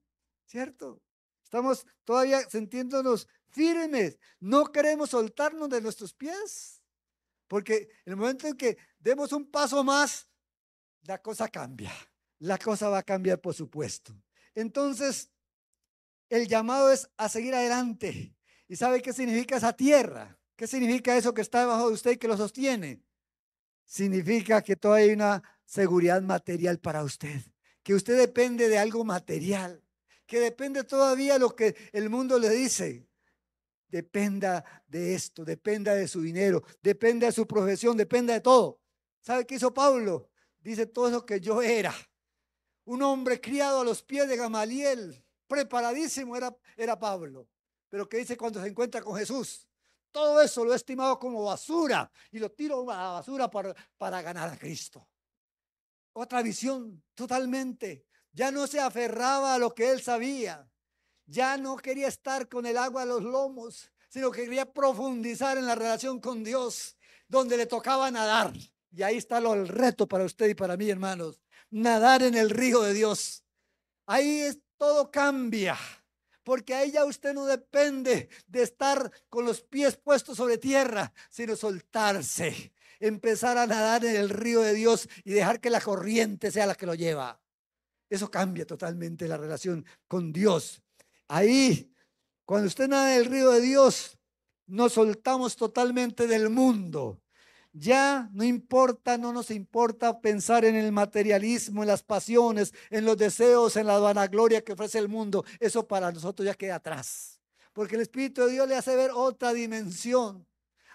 [0.45, 1.01] ¿cierto?
[1.45, 6.83] Estamos todavía sintiéndonos firmes, no queremos soltarnos de nuestros pies,
[7.47, 10.29] porque en el momento en que demos un paso más,
[11.03, 11.93] la cosa cambia,
[12.39, 14.13] la cosa va a cambiar por supuesto.
[14.57, 15.29] Entonces,
[16.29, 18.33] el llamado es a seguir adelante,
[18.67, 20.37] ¿Y sabe qué significa esa tierra?
[20.55, 23.01] ¿Qué significa eso que está debajo de usted y que lo sostiene?
[23.85, 27.39] Significa que todavía hay una seguridad material para usted,
[27.83, 29.81] que usted depende de algo material,
[30.25, 33.07] que depende todavía de lo que el mundo le dice.
[33.87, 38.81] Dependa de esto, dependa de su dinero, dependa de su profesión, dependa de todo.
[39.21, 40.29] ¿Sabe qué hizo Pablo?
[40.59, 41.95] Dice todo eso que yo era.
[42.87, 47.49] Un hombre criado a los pies de Gamaliel, preparadísimo era, era Pablo.
[47.89, 49.67] Pero ¿qué dice cuando se encuentra con Jesús?
[50.09, 54.21] Todo eso lo he estimado como basura y lo tiro a la basura para, para
[54.21, 55.05] ganar a Cristo.
[56.13, 58.05] Otra visión totalmente.
[58.31, 60.65] Ya no se aferraba a lo que él sabía.
[61.25, 65.65] Ya no quería estar con el agua a los lomos, sino que quería profundizar en
[65.65, 66.95] la relación con Dios,
[67.27, 68.53] donde le tocaba nadar.
[68.93, 71.41] Y ahí está lo, el reto para usted y para mí, hermanos.
[71.69, 73.43] Nadar en el río de Dios.
[74.05, 75.77] Ahí es, todo cambia
[76.47, 81.57] porque ahí ya usted no depende de estar con los pies puestos sobre tierra, sino
[81.57, 86.65] soltarse, empezar a nadar en el río de Dios y dejar que la corriente sea
[86.65, 87.37] la que lo lleva.
[88.09, 90.81] Eso cambia totalmente la relación con Dios.
[91.27, 91.91] Ahí,
[92.45, 94.17] cuando usted nada en el río de Dios,
[94.67, 97.21] nos soltamos totalmente del mundo.
[97.73, 103.17] Ya no importa, no nos importa pensar en el materialismo, en las pasiones, en los
[103.17, 105.45] deseos, en la vanagloria que ofrece el mundo.
[105.59, 107.39] Eso para nosotros ya queda atrás.
[107.73, 110.47] Porque el Espíritu de Dios le hace ver otra dimensión.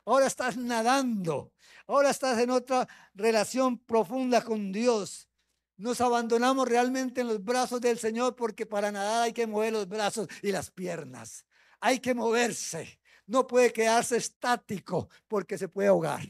[0.04, 1.52] Ahora estás nadando.
[1.86, 5.28] Ahora estás en otra relación profunda con Dios.
[5.76, 9.88] Nos abandonamos realmente en los brazos del Señor porque para nadar hay que mover los
[9.88, 11.44] brazos y las piernas.
[11.80, 13.00] Hay que moverse.
[13.26, 16.22] No puede quedarse estático porque se puede ahogar.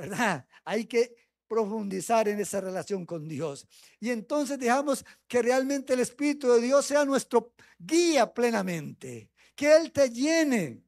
[0.00, 0.46] ¿Verdad?
[0.64, 1.14] Hay que
[1.46, 3.66] profundizar en esa relación con Dios.
[3.98, 9.90] Y entonces dejamos que realmente el Espíritu de Dios sea nuestro guía plenamente, que Él
[9.90, 10.82] te llene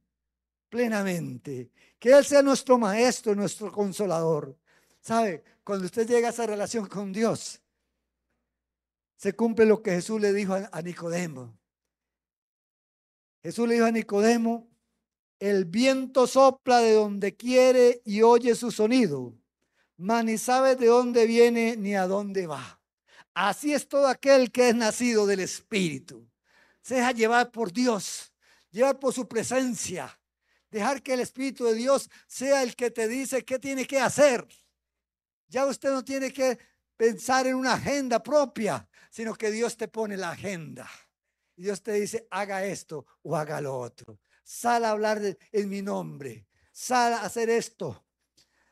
[0.68, 4.56] plenamente, que Él sea nuestro maestro, nuestro consolador.
[5.00, 5.42] ¿Sabe?
[5.64, 7.60] Cuando usted llega a esa relación con Dios,
[9.16, 11.58] se cumple lo que Jesús le dijo a, Nicodemo.
[13.42, 14.71] Jesús le dijo a Nicodemo,
[15.42, 19.36] el viento sopla de donde quiere y oye su sonido,
[19.96, 22.80] mas ni sabe de dónde viene ni a dónde va.
[23.34, 26.24] Así es todo aquel que es nacido del Espíritu.
[26.80, 28.32] Se deja llevar por Dios,
[28.70, 30.16] llevar por su presencia.
[30.70, 34.46] Dejar que el Espíritu de Dios sea el que te dice qué tiene que hacer.
[35.48, 36.56] Ya usted no tiene que
[36.96, 40.88] pensar en una agenda propia, sino que Dios te pone la agenda.
[41.56, 44.20] Dios te dice, haga esto o haga lo otro
[44.52, 48.04] sal a hablar en mi nombre, sal a hacer esto,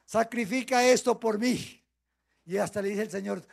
[0.05, 1.83] sacrifica esto por mí.
[2.45, 3.47] Y hasta le dice el Señor,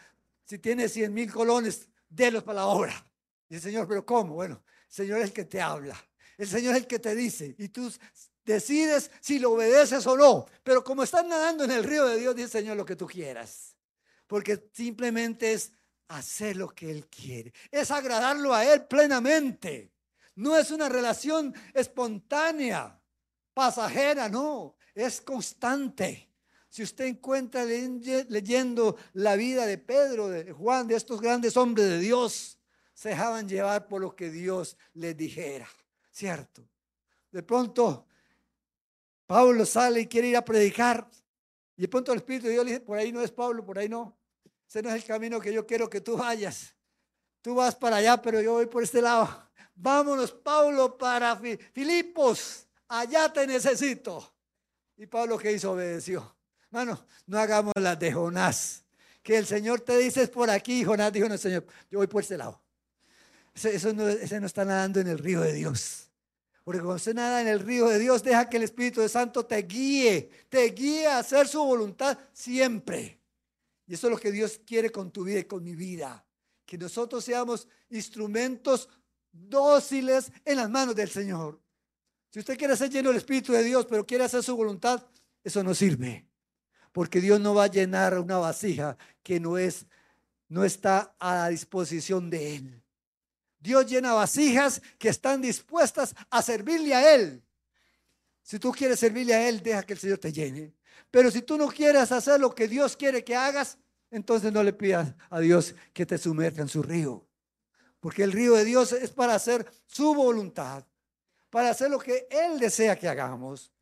[0.44, 3.06] si tienes cien mil colones, délos para la obra.
[3.48, 4.34] Y el Señor, pero ¿cómo?
[4.34, 5.96] Bueno, el Señor es el que te habla,
[6.38, 7.92] el Señor es el que te dice, y tú
[8.44, 10.48] decides si lo obedeces o no.
[10.63, 13.08] Pero como estás nadando en el río de Dios, dice el Señor lo que tú
[13.08, 13.78] quieras.
[14.28, 15.72] Porque simplemente es
[16.10, 19.94] hacer lo que Él quiere, es agradarlo a Él plenamente.
[20.38, 23.01] No es una relación espontánea,
[23.55, 26.30] pasajera, no, es constante.
[26.70, 31.97] Si usted encuentra leyendo la vida de Pedro, de Juan, de estos grandes hombres de
[31.97, 32.59] Dios,
[32.93, 35.68] se dejaban llevar por lo que Dios les dijera,
[36.12, 36.70] ¿cierto?
[37.32, 38.05] De pronto,
[39.26, 41.09] Pablo sale y quiere ir a predicar.
[41.76, 43.80] Y de pronto el Espíritu de Dios le dice, por ahí no es Pablo, por
[43.80, 44.16] ahí no.
[44.68, 46.76] Ese no es el camino que yo quiero que tú vayas.
[47.41, 49.47] Tú vas para allá, pero yo voy por este lado.
[49.80, 51.39] Vámonos, Pablo, para
[51.71, 52.67] Filipos.
[52.88, 54.34] Allá te necesito.
[54.97, 56.36] Y Pablo que hizo obedeció.
[56.71, 58.84] Mano, no hagamos las de Jonás.
[59.21, 60.84] Que el Señor te dice es por aquí.
[60.84, 62.59] Jonás dijo, no, Señor, yo voy por este lado.
[63.53, 66.09] Ese, no, ese no está nadando en el río de Dios.
[66.63, 69.57] Porque cuando usted nada en el río de Dios, deja que el Espíritu Santo te
[69.57, 73.21] guíe, te guíe a hacer su voluntad siempre.
[73.86, 76.25] Y eso es lo que Dios quiere con tu vida y con mi vida.
[76.65, 78.89] Que nosotros seamos instrumentos
[79.50, 81.60] dóciles en las manos del Señor.
[82.30, 85.04] Si usted quiere ser lleno del Espíritu de Dios, pero quiere hacer su voluntad,
[85.44, 86.28] eso no sirve.
[86.92, 89.86] Porque Dios no va a llenar una vasija que no es
[90.50, 92.84] no está a disposición de él.
[93.60, 97.44] Dios llena vasijas que están dispuestas a servirle a él.
[98.44, 100.74] Si tú quieres servirle a él, deja que el Señor te llene.
[101.12, 103.78] Pero si tú no quieres hacer lo que Dios quiere que hagas,
[104.10, 107.26] entonces no le pidas a Dios que te sumerja en su río.
[108.08, 110.86] Porque el río de Dios es para hacer su voluntad,
[111.49, 113.74] para hacer lo que Él desea que hagamos.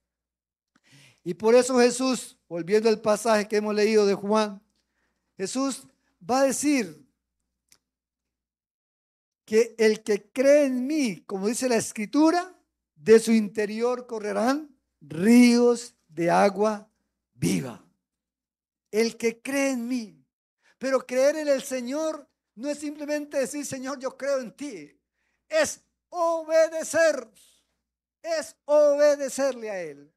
[1.23, 4.59] Y por eso Jesús, volviendo al pasaje que hemos leído de Juan,
[5.37, 5.85] Jesús
[6.27, 7.07] va a decir
[9.45, 12.51] que el que cree en mí, como dice la escritura,
[12.95, 16.89] de su interior correrán ríos de agua
[17.35, 17.85] viva.
[18.89, 20.25] El que cree en mí.
[20.79, 24.97] Pero creer en el Señor no es simplemente decir, Señor, yo creo en ti.
[25.47, 27.29] Es obedecer.
[28.21, 30.11] Es obedecerle a Él.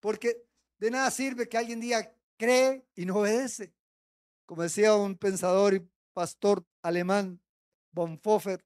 [0.00, 0.46] Porque
[0.78, 3.74] de nada sirve que alguien diga, cree y no obedece.
[4.46, 7.40] Como decía un pensador y pastor alemán,
[7.92, 8.64] Bonhoeffer,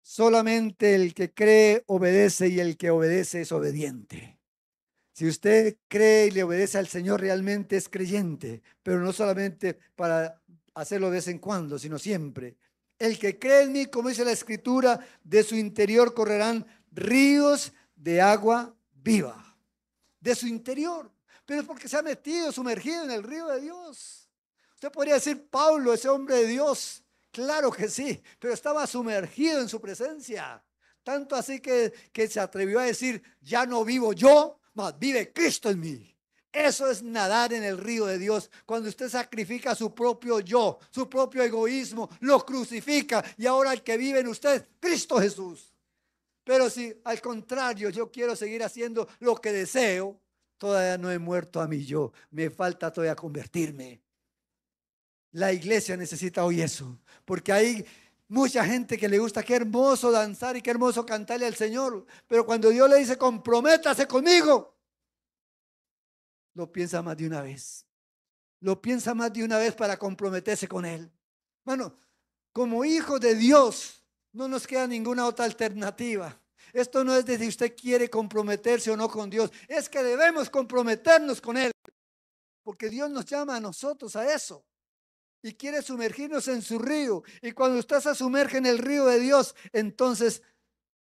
[0.00, 4.38] solamente el que cree obedece y el que obedece es obediente.
[5.12, 10.42] Si usted cree y le obedece al Señor, realmente es creyente, pero no solamente para
[10.76, 12.56] hacerlo de vez en cuando, sino siempre.
[12.98, 18.20] El que cree en mí, como dice la escritura, de su interior correrán ríos de
[18.20, 19.56] agua viva.
[20.20, 21.10] De su interior.
[21.44, 24.28] Pero es porque se ha metido, sumergido en el río de Dios.
[24.74, 27.02] Usted podría decir, Pablo, ese hombre de Dios.
[27.30, 30.62] Claro que sí, pero estaba sumergido en su presencia.
[31.02, 34.58] Tanto así que, que se atrevió a decir, ya no vivo yo,
[34.98, 36.15] vive Cristo en mí.
[36.56, 38.50] Eso es nadar en el río de Dios.
[38.64, 43.98] Cuando usted sacrifica su propio yo, su propio egoísmo, lo crucifica y ahora el que
[43.98, 45.70] vive en usted, Cristo Jesús.
[46.44, 50.18] Pero si al contrario yo quiero seguir haciendo lo que deseo,
[50.56, 52.10] todavía no he muerto a mí yo.
[52.30, 54.00] Me falta todavía convertirme.
[55.32, 57.84] La iglesia necesita hoy eso, porque hay
[58.28, 62.06] mucha gente que le gusta, qué hermoso danzar y qué hermoso cantarle al Señor.
[62.26, 64.75] Pero cuando Dios le dice, comprométase conmigo,
[66.56, 67.84] lo piensa más de una vez.
[68.60, 71.12] Lo piensa más de una vez para comprometerse con Él.
[71.62, 71.94] Bueno,
[72.52, 74.02] como hijo de Dios,
[74.32, 76.40] no nos queda ninguna otra alternativa.
[76.72, 80.48] Esto no es de si usted quiere comprometerse o no con Dios, es que debemos
[80.48, 81.70] comprometernos con Él.
[82.62, 84.64] Porque Dios nos llama a nosotros a eso
[85.42, 87.22] y quiere sumergirnos en su río.
[87.42, 90.42] Y cuando usted se sumerge en el río de Dios, entonces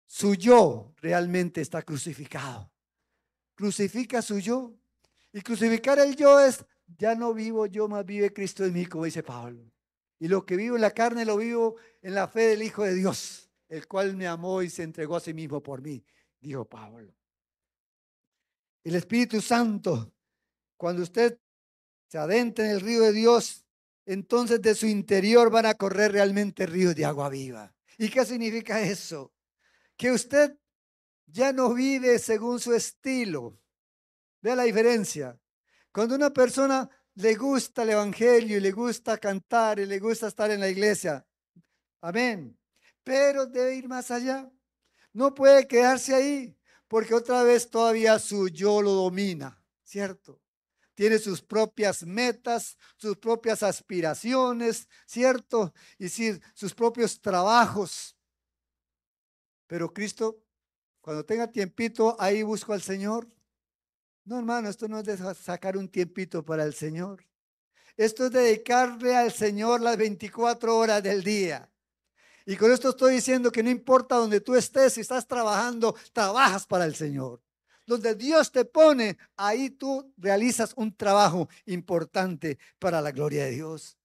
[0.06, 2.72] su yo realmente está crucificado.
[3.54, 4.74] Crucifica su yo.
[5.34, 6.64] Y crucificar el yo es,
[6.96, 9.68] ya no vivo yo, más vive Cristo en mí, como dice Pablo.
[10.20, 12.94] Y lo que vivo en la carne lo vivo en la fe del Hijo de
[12.94, 16.04] Dios, el cual me amó y se entregó a sí mismo por mí,
[16.40, 17.12] dijo Pablo.
[18.84, 20.14] El Espíritu Santo,
[20.76, 21.36] cuando usted
[22.06, 23.64] se adentra en el río de Dios,
[24.06, 27.74] entonces de su interior van a correr realmente ríos de agua viva.
[27.98, 29.32] ¿Y qué significa eso?
[29.96, 30.56] Que usted
[31.26, 33.58] ya no vive según su estilo.
[34.44, 35.40] Vea la diferencia.
[35.90, 40.50] Cuando una persona le gusta el evangelio y le gusta cantar y le gusta estar
[40.50, 41.26] en la iglesia,
[42.02, 42.54] amén.
[43.02, 44.52] Pero debe ir más allá.
[45.14, 46.54] No puede quedarse ahí
[46.88, 50.42] porque otra vez todavía su yo lo domina, ¿cierto?
[50.94, 55.72] tiene sus propias metas, sus propias aspiraciones, ¿cierto?
[55.98, 58.14] Y sí, sus propios trabajos.
[59.66, 60.38] Pero Cristo,
[61.00, 63.26] cuando tenga tiempito, ahí busco al Señor.
[64.24, 67.26] No, hermano, esto no es de sacar un tiempito para el Señor.
[67.96, 71.70] Esto es dedicarle al Señor las 24 horas del día.
[72.46, 76.66] Y con esto estoy diciendo que no importa donde tú estés, si estás trabajando, trabajas
[76.66, 77.42] para el Señor.
[77.86, 83.98] Donde Dios te pone, ahí tú realizas un trabajo importante para la gloria de Dios.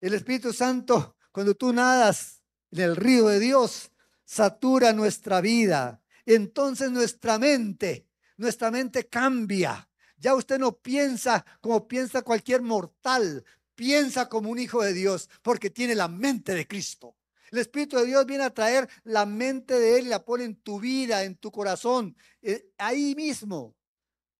[0.00, 2.42] El Espíritu Santo, cuando tú nadas
[2.72, 3.92] en el río de Dios,
[4.24, 6.02] satura nuestra vida.
[6.24, 8.05] Entonces nuestra mente,
[8.36, 9.88] nuestra mente cambia.
[10.18, 15.70] Ya usted no piensa como piensa cualquier mortal, piensa como un hijo de Dios, porque
[15.70, 17.16] tiene la mente de Cristo.
[17.50, 20.56] El Espíritu de Dios viene a traer la mente de Él y la pone en
[20.56, 23.76] tu vida, en tu corazón, eh, ahí mismo,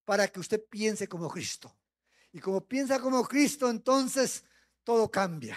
[0.04, 1.76] para que usted piense como Cristo.
[2.32, 4.44] Y como piensa como Cristo, entonces
[4.82, 5.56] todo cambia.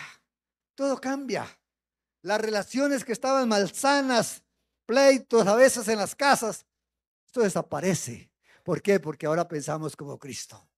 [0.75, 1.47] Todo cambia.
[2.21, 4.43] Las relaciones que estaban malsanas,
[4.85, 6.65] pleitos a veces en las casas,
[7.25, 8.28] esto desaparece.
[8.63, 8.99] ¿Por qué?
[8.99, 10.69] Porque ahora pensamos como Cristo.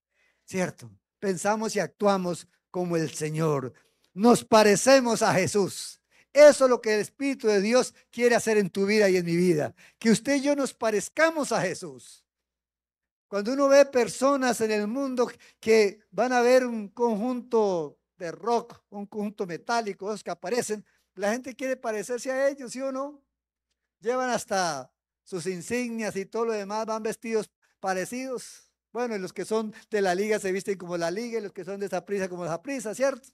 [0.45, 0.91] ¿Cierto?
[1.19, 3.73] Pensamos y actuamos como el Señor.
[4.13, 6.01] Nos parecemos a Jesús.
[6.33, 9.25] Eso es lo que el Espíritu de Dios quiere hacer en tu vida y en
[9.25, 9.75] mi vida.
[9.99, 12.25] Que usted y yo nos parezcamos a Jesús.
[13.27, 18.81] Cuando uno ve personas en el mundo que van a ver un conjunto de rock,
[18.89, 23.21] un conjunto metálico, esos que aparecen, la gente quiere parecerse a ellos, ¿sí o no?
[23.99, 24.91] Llevan hasta
[25.23, 27.49] sus insignias y todo lo demás, van vestidos
[27.81, 28.71] parecidos.
[28.93, 31.51] Bueno, y los que son de la liga se visten como la liga, y los
[31.51, 33.27] que son de esa prisa como esa prisa, ¿cierto?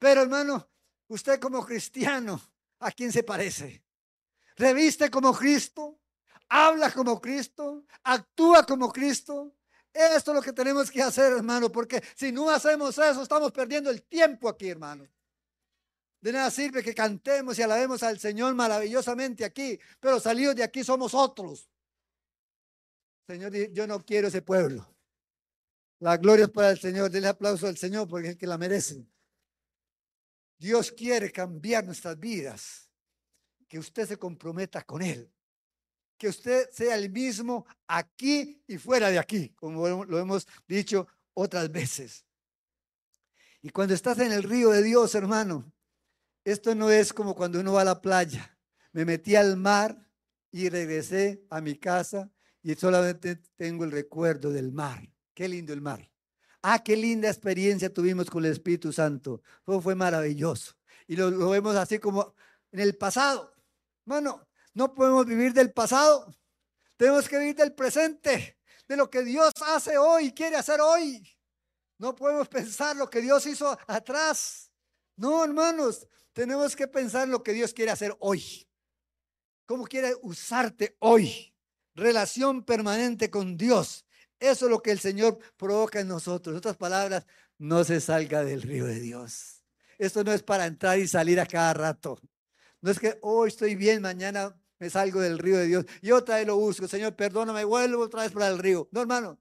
[0.00, 0.68] Pero hermano,
[1.08, 2.40] usted como cristiano,
[2.80, 3.84] ¿a quién se parece?
[4.56, 5.98] ¿Reviste como Cristo?
[6.48, 7.84] ¿Habla como Cristo?
[8.02, 9.54] ¿Actúa como Cristo?
[9.92, 13.90] Esto es lo que tenemos que hacer, hermano, porque si no hacemos eso, estamos perdiendo
[13.90, 15.06] el tiempo aquí, hermano.
[16.20, 20.84] De nada sirve que cantemos y alabemos al Señor maravillosamente aquí, pero salidos de aquí
[20.84, 21.68] somos otros.
[23.26, 24.88] Señor, yo no quiero ese pueblo.
[26.00, 27.10] La gloria es para el Señor.
[27.10, 29.08] Denle aplauso al Señor porque es que la merecen.
[30.58, 32.90] Dios quiere cambiar nuestras vidas.
[33.68, 35.32] Que usted se comprometa con Él.
[36.18, 41.70] Que usted sea el mismo aquí y fuera de aquí, como lo hemos dicho otras
[41.70, 42.24] veces.
[43.62, 45.72] Y cuando estás en el río de Dios, hermano,
[46.44, 48.58] esto no es como cuando uno va a la playa.
[48.92, 50.10] Me metí al mar
[50.50, 52.30] y regresé a mi casa
[52.62, 55.02] y solamente tengo el recuerdo del mar.
[55.34, 56.08] Qué lindo el mar.
[56.62, 59.42] Ah, qué linda experiencia tuvimos con el Espíritu Santo.
[59.64, 60.74] Fue, maravilloso.
[61.08, 62.34] Y lo, lo, vemos así como
[62.70, 63.52] en el pasado.
[64.04, 66.32] Bueno, no podemos vivir del pasado.
[66.96, 71.26] Tenemos que vivir del presente, de lo que Dios hace hoy, quiere hacer hoy.
[71.98, 74.70] No podemos pensar lo que Dios hizo atrás.
[75.16, 78.68] No, hermanos, tenemos que pensar en lo que Dios quiere hacer hoy.
[79.66, 81.51] ¿Cómo quiere usarte hoy?
[81.94, 84.06] Relación permanente con Dios.
[84.38, 86.52] Eso es lo que el Señor provoca en nosotros.
[86.52, 87.26] En otras palabras,
[87.58, 89.62] no se salga del río de Dios.
[89.98, 92.18] Esto no es para entrar y salir a cada rato.
[92.80, 96.36] No es que hoy estoy bien, mañana me salgo del río de Dios y otra
[96.36, 96.88] vez lo busco.
[96.88, 98.88] Señor, perdóname, vuelvo otra vez para el río.
[98.90, 99.40] No, hermano.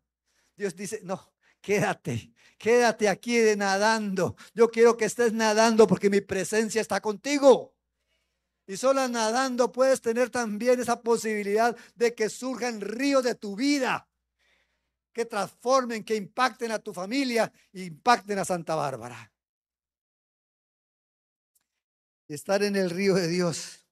[0.55, 4.35] Dios dice, no, quédate, quédate aquí de nadando.
[4.53, 7.73] Yo quiero que estés nadando porque mi presencia está contigo.
[8.71, 14.07] Y solo nadando puedes tener también esa posibilidad de que surjan ríos de tu vida
[15.11, 19.29] que transformen, que impacten a tu familia e impacten a Santa Bárbara.
[22.29, 23.85] Estar en el río de Dios,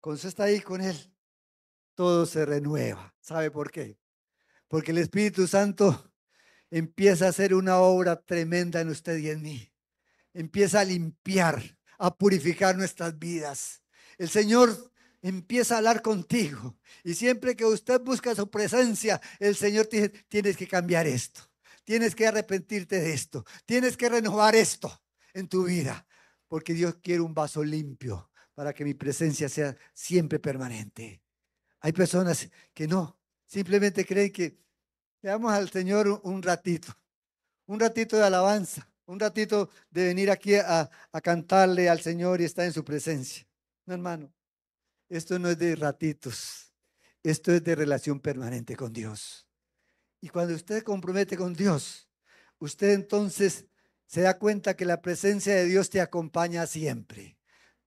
[0.00, 0.96] cuando usted está ahí con Él,
[1.96, 3.12] todo se renueva.
[3.20, 3.98] ¿Sabe por qué?
[4.68, 6.12] Porque el Espíritu Santo
[6.70, 9.72] empieza a hacer una obra tremenda en usted y en mí.
[10.32, 11.60] Empieza a limpiar,
[12.02, 13.80] a purificar nuestras vidas.
[14.18, 14.92] El Señor
[15.22, 16.76] empieza a hablar contigo.
[17.04, 21.42] Y siempre que usted busca su presencia, el Señor dice, tienes que cambiar esto.
[21.84, 23.44] Tienes que arrepentirte de esto.
[23.66, 25.00] Tienes que renovar esto
[25.32, 26.04] en tu vida.
[26.48, 31.22] Porque Dios quiere un vaso limpio para que mi presencia sea siempre permanente.
[31.78, 34.58] Hay personas que no, simplemente creen que
[35.20, 36.92] le damos al Señor un ratito,
[37.66, 40.90] un ratito de alabanza, un ratito de venir aquí a,
[41.22, 43.46] cantarle al Señor y estar en su presencia.
[43.86, 44.32] No, hermano,
[45.08, 46.72] esto no es de ratitos,
[47.22, 49.46] esto es de relación permanente con Dios.
[50.20, 52.08] Y cuando usted se compromete con Dios,
[52.58, 53.66] usted entonces
[54.06, 57.38] se da cuenta que la presencia de Dios te acompaña siempre.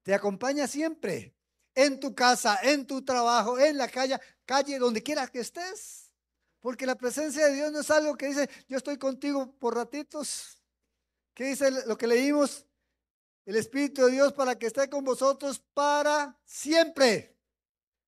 [0.03, 1.34] Te acompaña siempre.
[1.74, 6.11] En tu casa, en tu trabajo, en la calle, calle, donde quiera que estés.
[6.61, 10.64] Porque la presencia de Dios no es algo que dice, yo estoy contigo por ratitos.
[11.36, 12.65] ¿Qué dice lo que leímos?
[13.45, 17.38] el Espíritu de Dios para que esté con vosotros para siempre.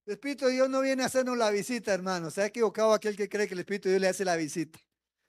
[0.06, 2.32] El Espíritu de Dios no viene a hacernos la visita, hermano.
[2.32, 4.80] Se ha equivocado aquel que cree que el Espíritu de Dios le hace la visita.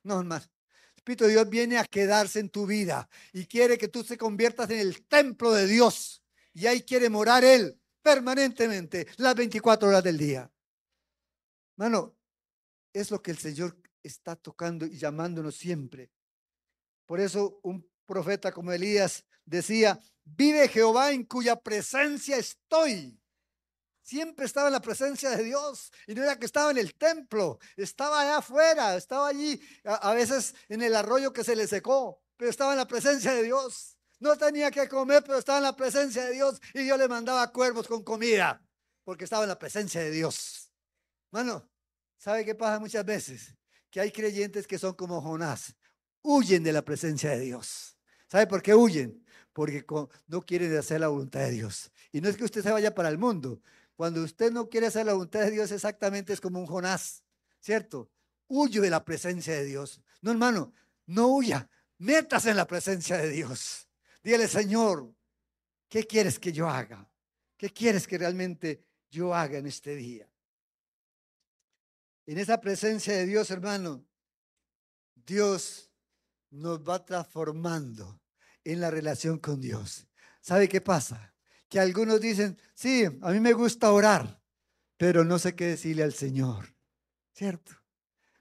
[0.05, 0.45] No, hermano.
[0.93, 4.17] El Espíritu de Dios viene a quedarse en tu vida y quiere que tú te
[4.17, 6.23] conviertas en el templo de Dios.
[6.55, 10.51] Y ahí quiere morar Él permanentemente, las 24 horas del día.
[11.77, 12.17] Mano,
[12.93, 16.11] es lo que el Señor está tocando y llamándonos siempre.
[17.09, 23.19] Por eso un profeta como Elías decía, vive Jehová en cuya presencia estoy.
[24.03, 27.59] Siempre estaba en la presencia de Dios y no era que estaba en el templo,
[27.79, 32.51] estaba allá afuera, estaba allí a, veces en el arroyo que se le secó, pero
[32.51, 33.97] estaba en la presencia de Dios.
[34.21, 37.51] No tenía que comer, pero estaba en la presencia de Dios y Dios le mandaba
[37.51, 38.63] cuervos con comida
[39.03, 40.71] porque estaba en la presencia de Dios.
[41.31, 41.71] Mano,
[42.19, 43.57] ¿sabe qué pasa muchas veces?
[43.91, 45.75] Que hay creyentes que son como Jonás,
[46.23, 47.97] huyen de la presencia de Dios.
[48.27, 49.25] ¿Sabe por qué huyen?
[49.53, 49.85] Porque
[50.27, 51.91] no quieren hacer la voluntad de Dios.
[52.13, 53.61] Y no es que usted se vaya para el mundo,
[53.99, 57.25] cuando usted no quiere hacer la voluntad de Dios, exactamente es como un Jonás,
[57.59, 58.09] ¿cierto?
[58.47, 60.01] Huyo de la presencia de Dios.
[60.23, 60.73] No, hermano,
[61.07, 63.89] no huya, métase en la presencia de Dios.
[64.23, 65.13] Dígale, Señor,
[65.89, 67.11] ¿qué quieres que yo haga?
[67.57, 70.31] ¿Qué quieres que realmente yo haga en este día?
[72.25, 74.07] En esa presencia de Dios, hermano,
[75.27, 75.88] Dios
[76.51, 78.21] nos va transformando
[78.65, 80.07] en la relación con Dios.
[80.41, 81.35] ¿Sabe qué pasa?
[81.69, 84.41] que algunos dicen, sí, a mí me gusta orar,
[84.97, 86.75] pero no sé qué decirle al Señor,
[87.33, 87.73] ¿cierto?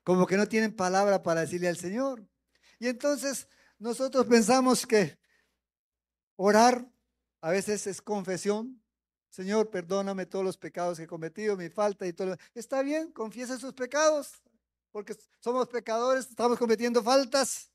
[0.03, 2.25] Como que no tienen palabra para decirle al Señor.
[2.79, 3.47] Y entonces
[3.77, 5.19] nosotros pensamos que
[6.37, 6.89] orar
[7.41, 8.81] a veces es confesión.
[9.29, 12.37] Señor, perdóname todos los pecados que he cometido, mi falta y todo.
[12.55, 14.41] Está bien, confiese sus pecados,
[14.91, 17.69] porque somos pecadores, estamos cometiendo faltas.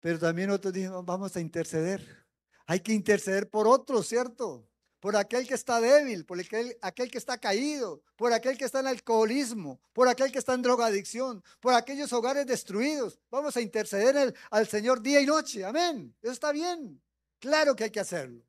[0.00, 2.26] Pero también otros dicen, vamos a interceder.
[2.66, 4.66] Hay que interceder por otros, ¿cierto?
[4.98, 8.80] Por aquel que está débil, por aquel, aquel que está caído, por aquel que está
[8.80, 13.18] en alcoholismo, por aquel que está en drogadicción, por aquellos hogares destruidos.
[13.30, 15.64] Vamos a interceder al Señor día y noche.
[15.64, 16.14] Amén.
[16.22, 17.00] Eso está bien.
[17.38, 18.44] Claro que hay que hacerlo.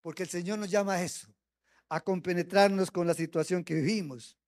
[0.00, 1.28] Porque el Señor nos llama a eso,
[1.88, 4.38] a compenetrarnos con la situación que vivimos.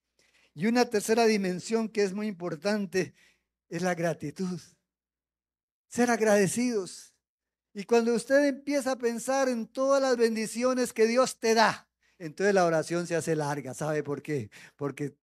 [0.54, 3.14] Y una tercera dimensión que es muy importante
[3.68, 4.58] es la gratitud.
[5.88, 7.14] Ser agradecidos.
[7.74, 12.54] Y cuando usted empieza a pensar en todas las bendiciones que Dios te da, entonces
[12.54, 13.74] la oración se hace larga.
[13.74, 14.50] ¿Sabe por qué?
[14.76, 15.16] Porque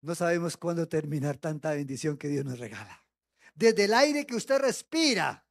[0.00, 3.04] no sabemos cuándo terminar tanta bendición que Dios nos regala.
[3.54, 5.44] Desde el aire que usted respira,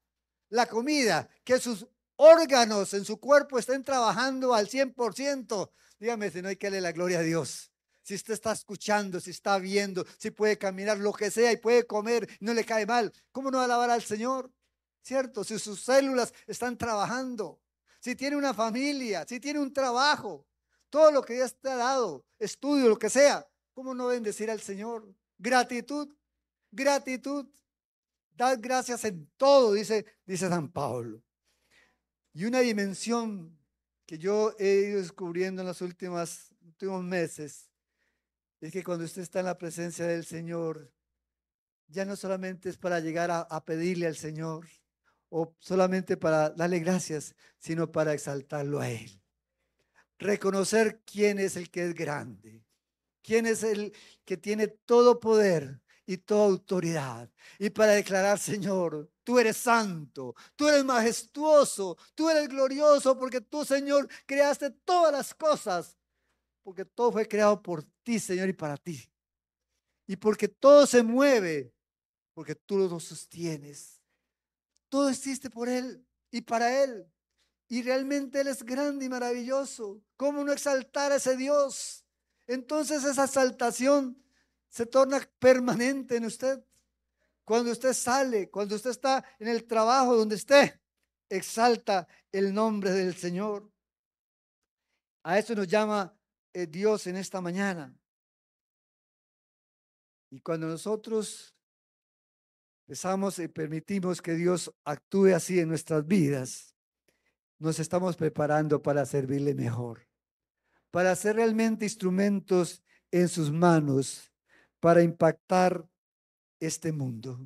[0.50, 5.72] la comida, que sus órganos en su cuerpo estén trabajando al 100%.
[6.00, 7.71] Dígame si no hay que darle la gloria a Dios.
[8.12, 11.88] Si usted está escuchando, si está viendo, si puede caminar, lo que sea y puede
[11.88, 13.10] comer, no le cae mal.
[13.32, 14.52] ¿Cómo no alabar al Señor?
[15.02, 15.46] ¿cierto?
[15.46, 17.62] Si sus células están trabajando,
[18.02, 20.46] si tiene una familia, si tiene un trabajo,
[20.90, 24.60] todo lo que Dios te ha dado, estudio, lo que sea, ¿cómo no bendecir al
[24.60, 25.08] Señor?
[25.38, 26.14] Gratitud,
[26.70, 27.48] gratitud.
[28.34, 31.24] Dad gracias en todo, dice, dice San Pablo.
[32.34, 33.58] Y una dimensión
[34.06, 37.71] que yo he ido descubriendo en los últimos, últimos meses
[38.62, 40.92] es que cuando usted está en la presencia del Señor,
[41.88, 44.68] ya no solamente es para llegar a pedirle al Señor,
[45.32, 49.22] o solamente para darle gracias, sino para exaltarlo a Él.
[50.20, 52.64] Reconocer quién es el que es grande,
[53.24, 53.94] quién es el
[54.26, 57.30] que tiene todo poder y toda autoridad.
[57.58, 63.64] Y para declarar, Señor, tú eres santo, tú eres majestuoso, tú eres glorioso, porque tú,
[63.64, 65.98] Señor, creaste todas las cosas,
[66.72, 69.06] porque todo fue creado por ti, Señor, y para ti.
[70.08, 71.76] Y porque todo se mueve,
[72.34, 74.02] porque tú lo sostienes.
[74.88, 76.02] Todo existe por Él
[76.32, 77.06] y para Él.
[77.68, 80.02] Y realmente Él es grande y maravilloso.
[80.16, 82.06] ¿Cómo no exaltar a ese Dios?
[82.48, 84.24] Entonces esa exaltación
[84.70, 86.64] se torna permanente en usted.
[87.44, 90.80] Cuando usted sale, cuando usted está en el trabajo donde esté,
[91.28, 93.70] exalta el nombre del Señor.
[95.24, 96.16] A eso nos llama
[96.54, 97.94] eh, Dios en esta mañana.
[100.30, 101.56] Y cuando nosotros
[102.86, 106.76] empezamos y permitimos que Dios actúe así en nuestras vidas,
[107.60, 110.08] nos estamos preparando para servirle mejor,
[110.90, 114.34] para ser realmente instrumentos en sus manos,
[114.80, 115.88] para impactar
[116.60, 117.40] este mundo.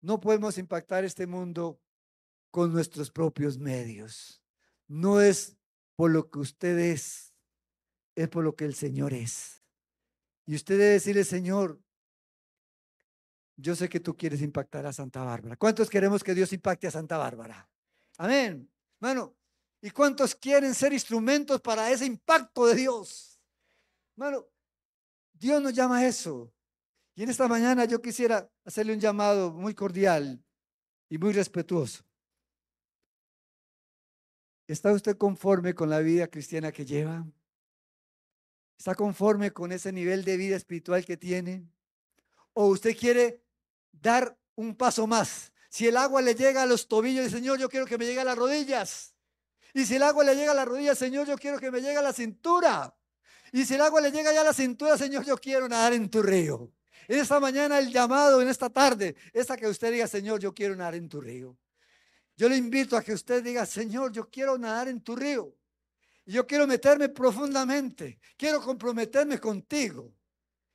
[0.00, 1.80] No podemos impactar este mundo
[2.50, 4.42] con nuestros propios medios.
[4.88, 5.56] No es
[5.96, 7.34] por lo que usted es,
[8.16, 9.62] es por lo que el Señor es.
[10.46, 11.80] Y usted debe decirle, Señor,
[13.56, 15.56] yo sé que tú quieres impactar a Santa Bárbara.
[15.56, 17.68] ¿Cuántos queremos que Dios impacte a Santa Bárbara?
[18.18, 18.70] Amén.
[18.98, 19.36] Mano,
[19.80, 23.38] ¿y cuántos quieren ser instrumentos para ese impacto de Dios?
[24.16, 24.46] Mano,
[25.32, 26.52] Dios nos llama a eso.
[27.14, 30.42] Y en esta mañana yo quisiera hacerle un llamado muy cordial
[31.08, 32.04] y muy respetuoso.
[34.66, 37.26] ¿Está usted conforme con la vida cristiana que lleva?
[38.78, 41.66] ¿Está conforme con ese nivel de vida espiritual que tiene?
[42.52, 43.42] ¿O usted quiere
[43.92, 45.52] dar un paso más?
[45.68, 48.24] Si el agua le llega a los tobillos, Señor, yo quiero que me llegue a
[48.24, 49.14] las rodillas.
[49.74, 51.96] Y si el agua le llega a las rodillas, Señor, yo quiero que me llegue
[51.96, 52.94] a la cintura.
[53.52, 56.08] Y si el agua le llega ya a la cintura, Señor, yo quiero nadar en
[56.08, 56.72] tu río.
[57.08, 60.54] En esta mañana el llamado, en esta tarde, es a que usted diga, Señor, yo
[60.54, 61.56] quiero nadar en tu río.
[62.36, 65.54] Yo le invito a que usted diga, Señor, yo quiero nadar en tu río.
[66.26, 68.18] Yo quiero meterme profundamente.
[68.36, 70.12] Quiero comprometerme contigo.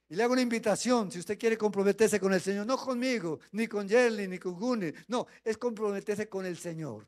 [0.08, 3.68] Y le hago una invitación, si usted quiere comprometerse con el Señor, no conmigo, ni
[3.68, 7.08] con Yerly, ni con Gunnar, no, es comprometerse con el Señor.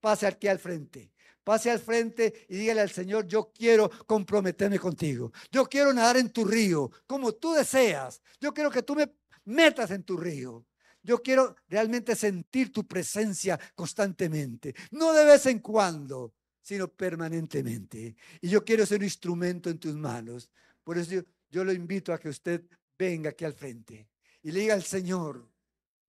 [0.00, 1.12] Pase aquí al frente,
[1.42, 5.32] pase al frente y dígale al Señor, yo quiero comprometerme contigo.
[5.50, 8.20] Yo quiero nadar en tu río, como tú deseas.
[8.38, 9.10] Yo quiero que tú me
[9.46, 10.66] metas en tu río.
[11.02, 18.16] Yo quiero realmente sentir tu presencia constantemente, no de vez en cuando, sino permanentemente.
[18.40, 20.50] Y yo quiero ser un instrumento en tus manos.
[20.82, 22.64] Por eso yo, lo invito a que usted
[22.98, 24.08] venga aquí al frente
[24.42, 25.46] y le diga al Señor,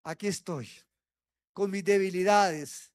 [0.04, 0.70] aquí estoy,
[1.52, 2.94] con mis debilidades,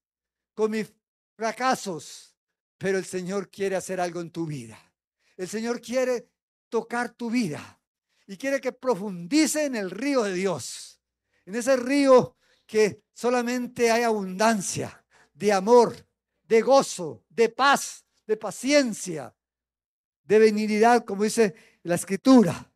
[0.53, 0.91] con mis
[1.35, 2.35] fracasos,
[2.77, 4.79] pero el Señor quiere hacer algo en tu vida.
[5.37, 6.29] El Señor quiere
[6.69, 7.79] tocar tu vida
[8.25, 10.89] y quiere que profundice en el río de Dios
[11.49, 12.37] en ese río
[12.67, 15.03] que solamente hay abundancia
[15.33, 15.95] de amor,
[16.49, 19.33] de gozo, de paz, de paciencia,
[20.23, 22.73] de benignidad, como dice la escritura,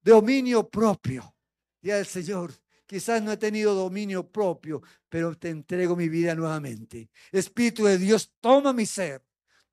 [0.00, 1.36] de dominio propio.
[1.82, 2.50] Y al Señor,
[2.86, 7.10] quizás no he tenido dominio propio, pero te entrego mi vida nuevamente.
[7.30, 9.22] Espíritu de Dios, toma mi ser,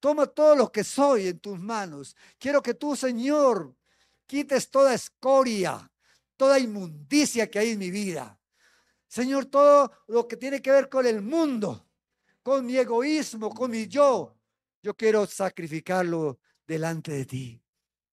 [0.02, 2.18] toma todo lo que soy en tus manos.
[2.38, 3.74] Quiero que tú, Señor,
[4.26, 5.90] quites toda escoria,
[6.36, 8.38] toda inmundicia que hay en mi vida.
[9.08, 11.87] Señor, todo lo que tiene que ver con el mundo,
[12.48, 14.34] con mi egoísmo, con mi yo,
[14.82, 17.62] yo quiero sacrificarlo delante de ti.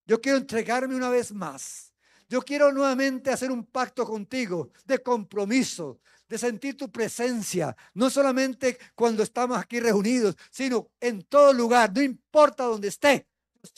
[0.05, 1.95] Yo quiero entregarme una vez más.
[2.29, 8.77] Yo quiero nuevamente hacer un pacto contigo de compromiso, de sentir tu presencia, no solamente
[8.97, 13.29] cuando estamos aquí reunidos, sino en todo lugar, no importa donde esté.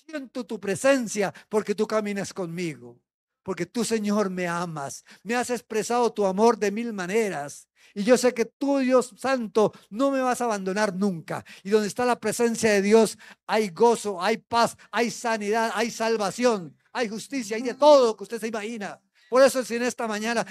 [0.07, 2.99] Siento tu presencia porque tú caminas conmigo
[3.47, 5.05] porque tú, Señor, me amas.
[5.23, 7.69] Me has expresado tu amor de mil maneras.
[7.95, 11.45] Y yo sé que tú, Dios Santo, no me vas a abandonar nunca.
[11.63, 16.77] Y donde está la presencia de Dios, hay gozo, hay paz, hay sanidad, hay salvación,
[16.93, 19.01] hay justicia, hay de todo lo que usted se imagina.
[19.29, 20.47] Por eso, si en esta mañana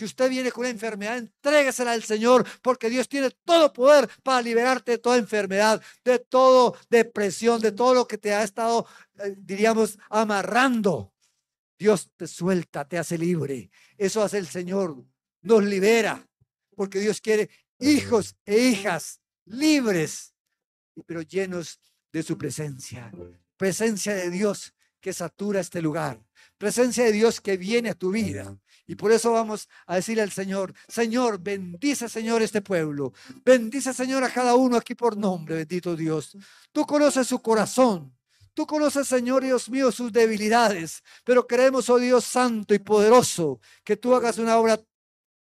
[0.00, 4.40] si usted viene con una enfermedad, entréguesela al Señor, porque Dios tiene todo poder para
[4.40, 8.86] liberarte de toda enfermedad, de toda depresión, de todo lo que te ha estado,
[9.18, 11.12] eh, diríamos, amarrando.
[11.78, 13.70] Dios te suelta, te hace libre.
[13.98, 15.04] Eso hace el Señor.
[15.42, 16.26] Nos libera.
[16.80, 20.32] Porque Dios quiere hijos e hijas libres,
[21.04, 21.78] pero llenos
[22.10, 23.12] de su presencia.
[23.58, 26.24] Presencia de Dios que satura este lugar.
[26.56, 28.58] Presencia de Dios que viene a tu vida.
[28.86, 33.12] Y por eso vamos a decirle al Señor, Señor, bendice Señor este pueblo.
[33.44, 36.34] Bendice Señor a cada uno aquí por nombre, bendito Dios.
[36.72, 38.16] Tú conoces su corazón.
[38.54, 43.98] Tú conoces, Señor Dios mío, sus debilidades, pero queremos, oh Dios santo y poderoso, que
[43.98, 44.80] tú hagas una obra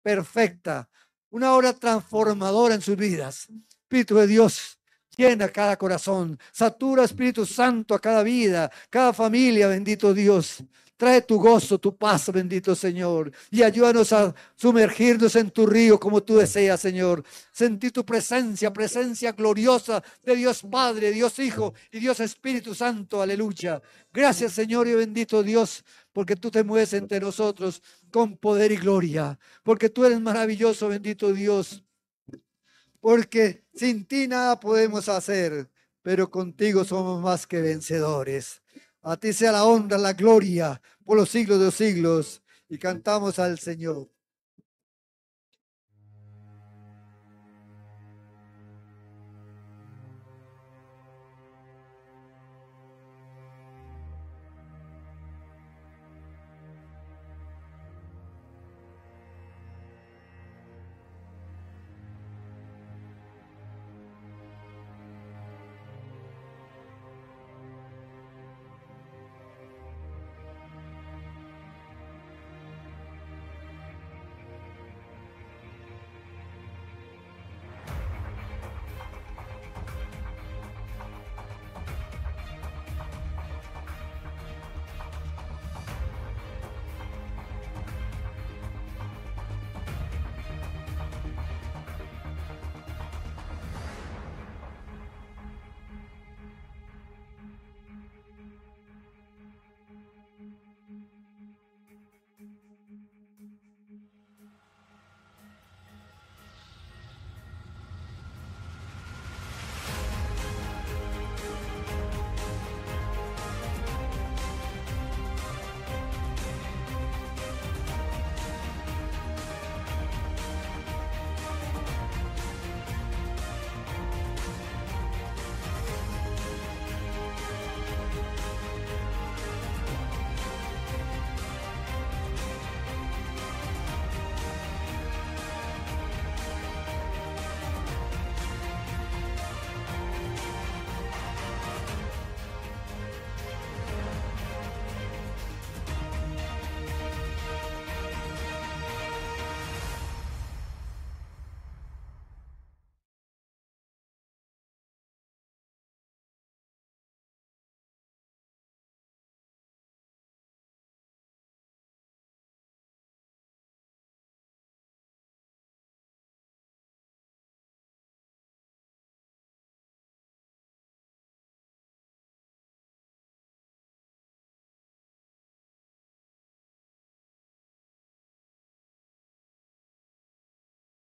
[0.03, 0.91] perfecta,
[1.33, 3.49] una obra transformadora en sus vidas.
[3.83, 4.79] Espíritu de Dios,
[5.17, 10.63] llena cada corazón, satura Espíritu Santo a cada vida, cada familia, bendito Dios.
[10.97, 16.23] Trae tu gozo, tu paz, bendito Señor, y ayúdanos a sumergirnos en tu río como
[16.23, 17.25] tú deseas, Señor.
[17.51, 23.21] Sentir tu presencia, presencia gloriosa de Dios Padre, Dios Hijo y Dios Espíritu Santo.
[23.21, 23.83] Aleluya.
[24.13, 29.39] Gracias, Señor y bendito Dios, porque tú te mueves entre nosotros con poder y gloria,
[29.63, 31.85] porque tú eres maravilloso, bendito Dios.
[33.01, 35.69] Porque sin ti nada podemos hacer,
[36.03, 38.63] pero contigo somos más que vencedores.
[39.01, 42.43] A ti sea la honra, la gloria por los siglos de los siglos.
[42.69, 44.12] Y cantamos al Señor.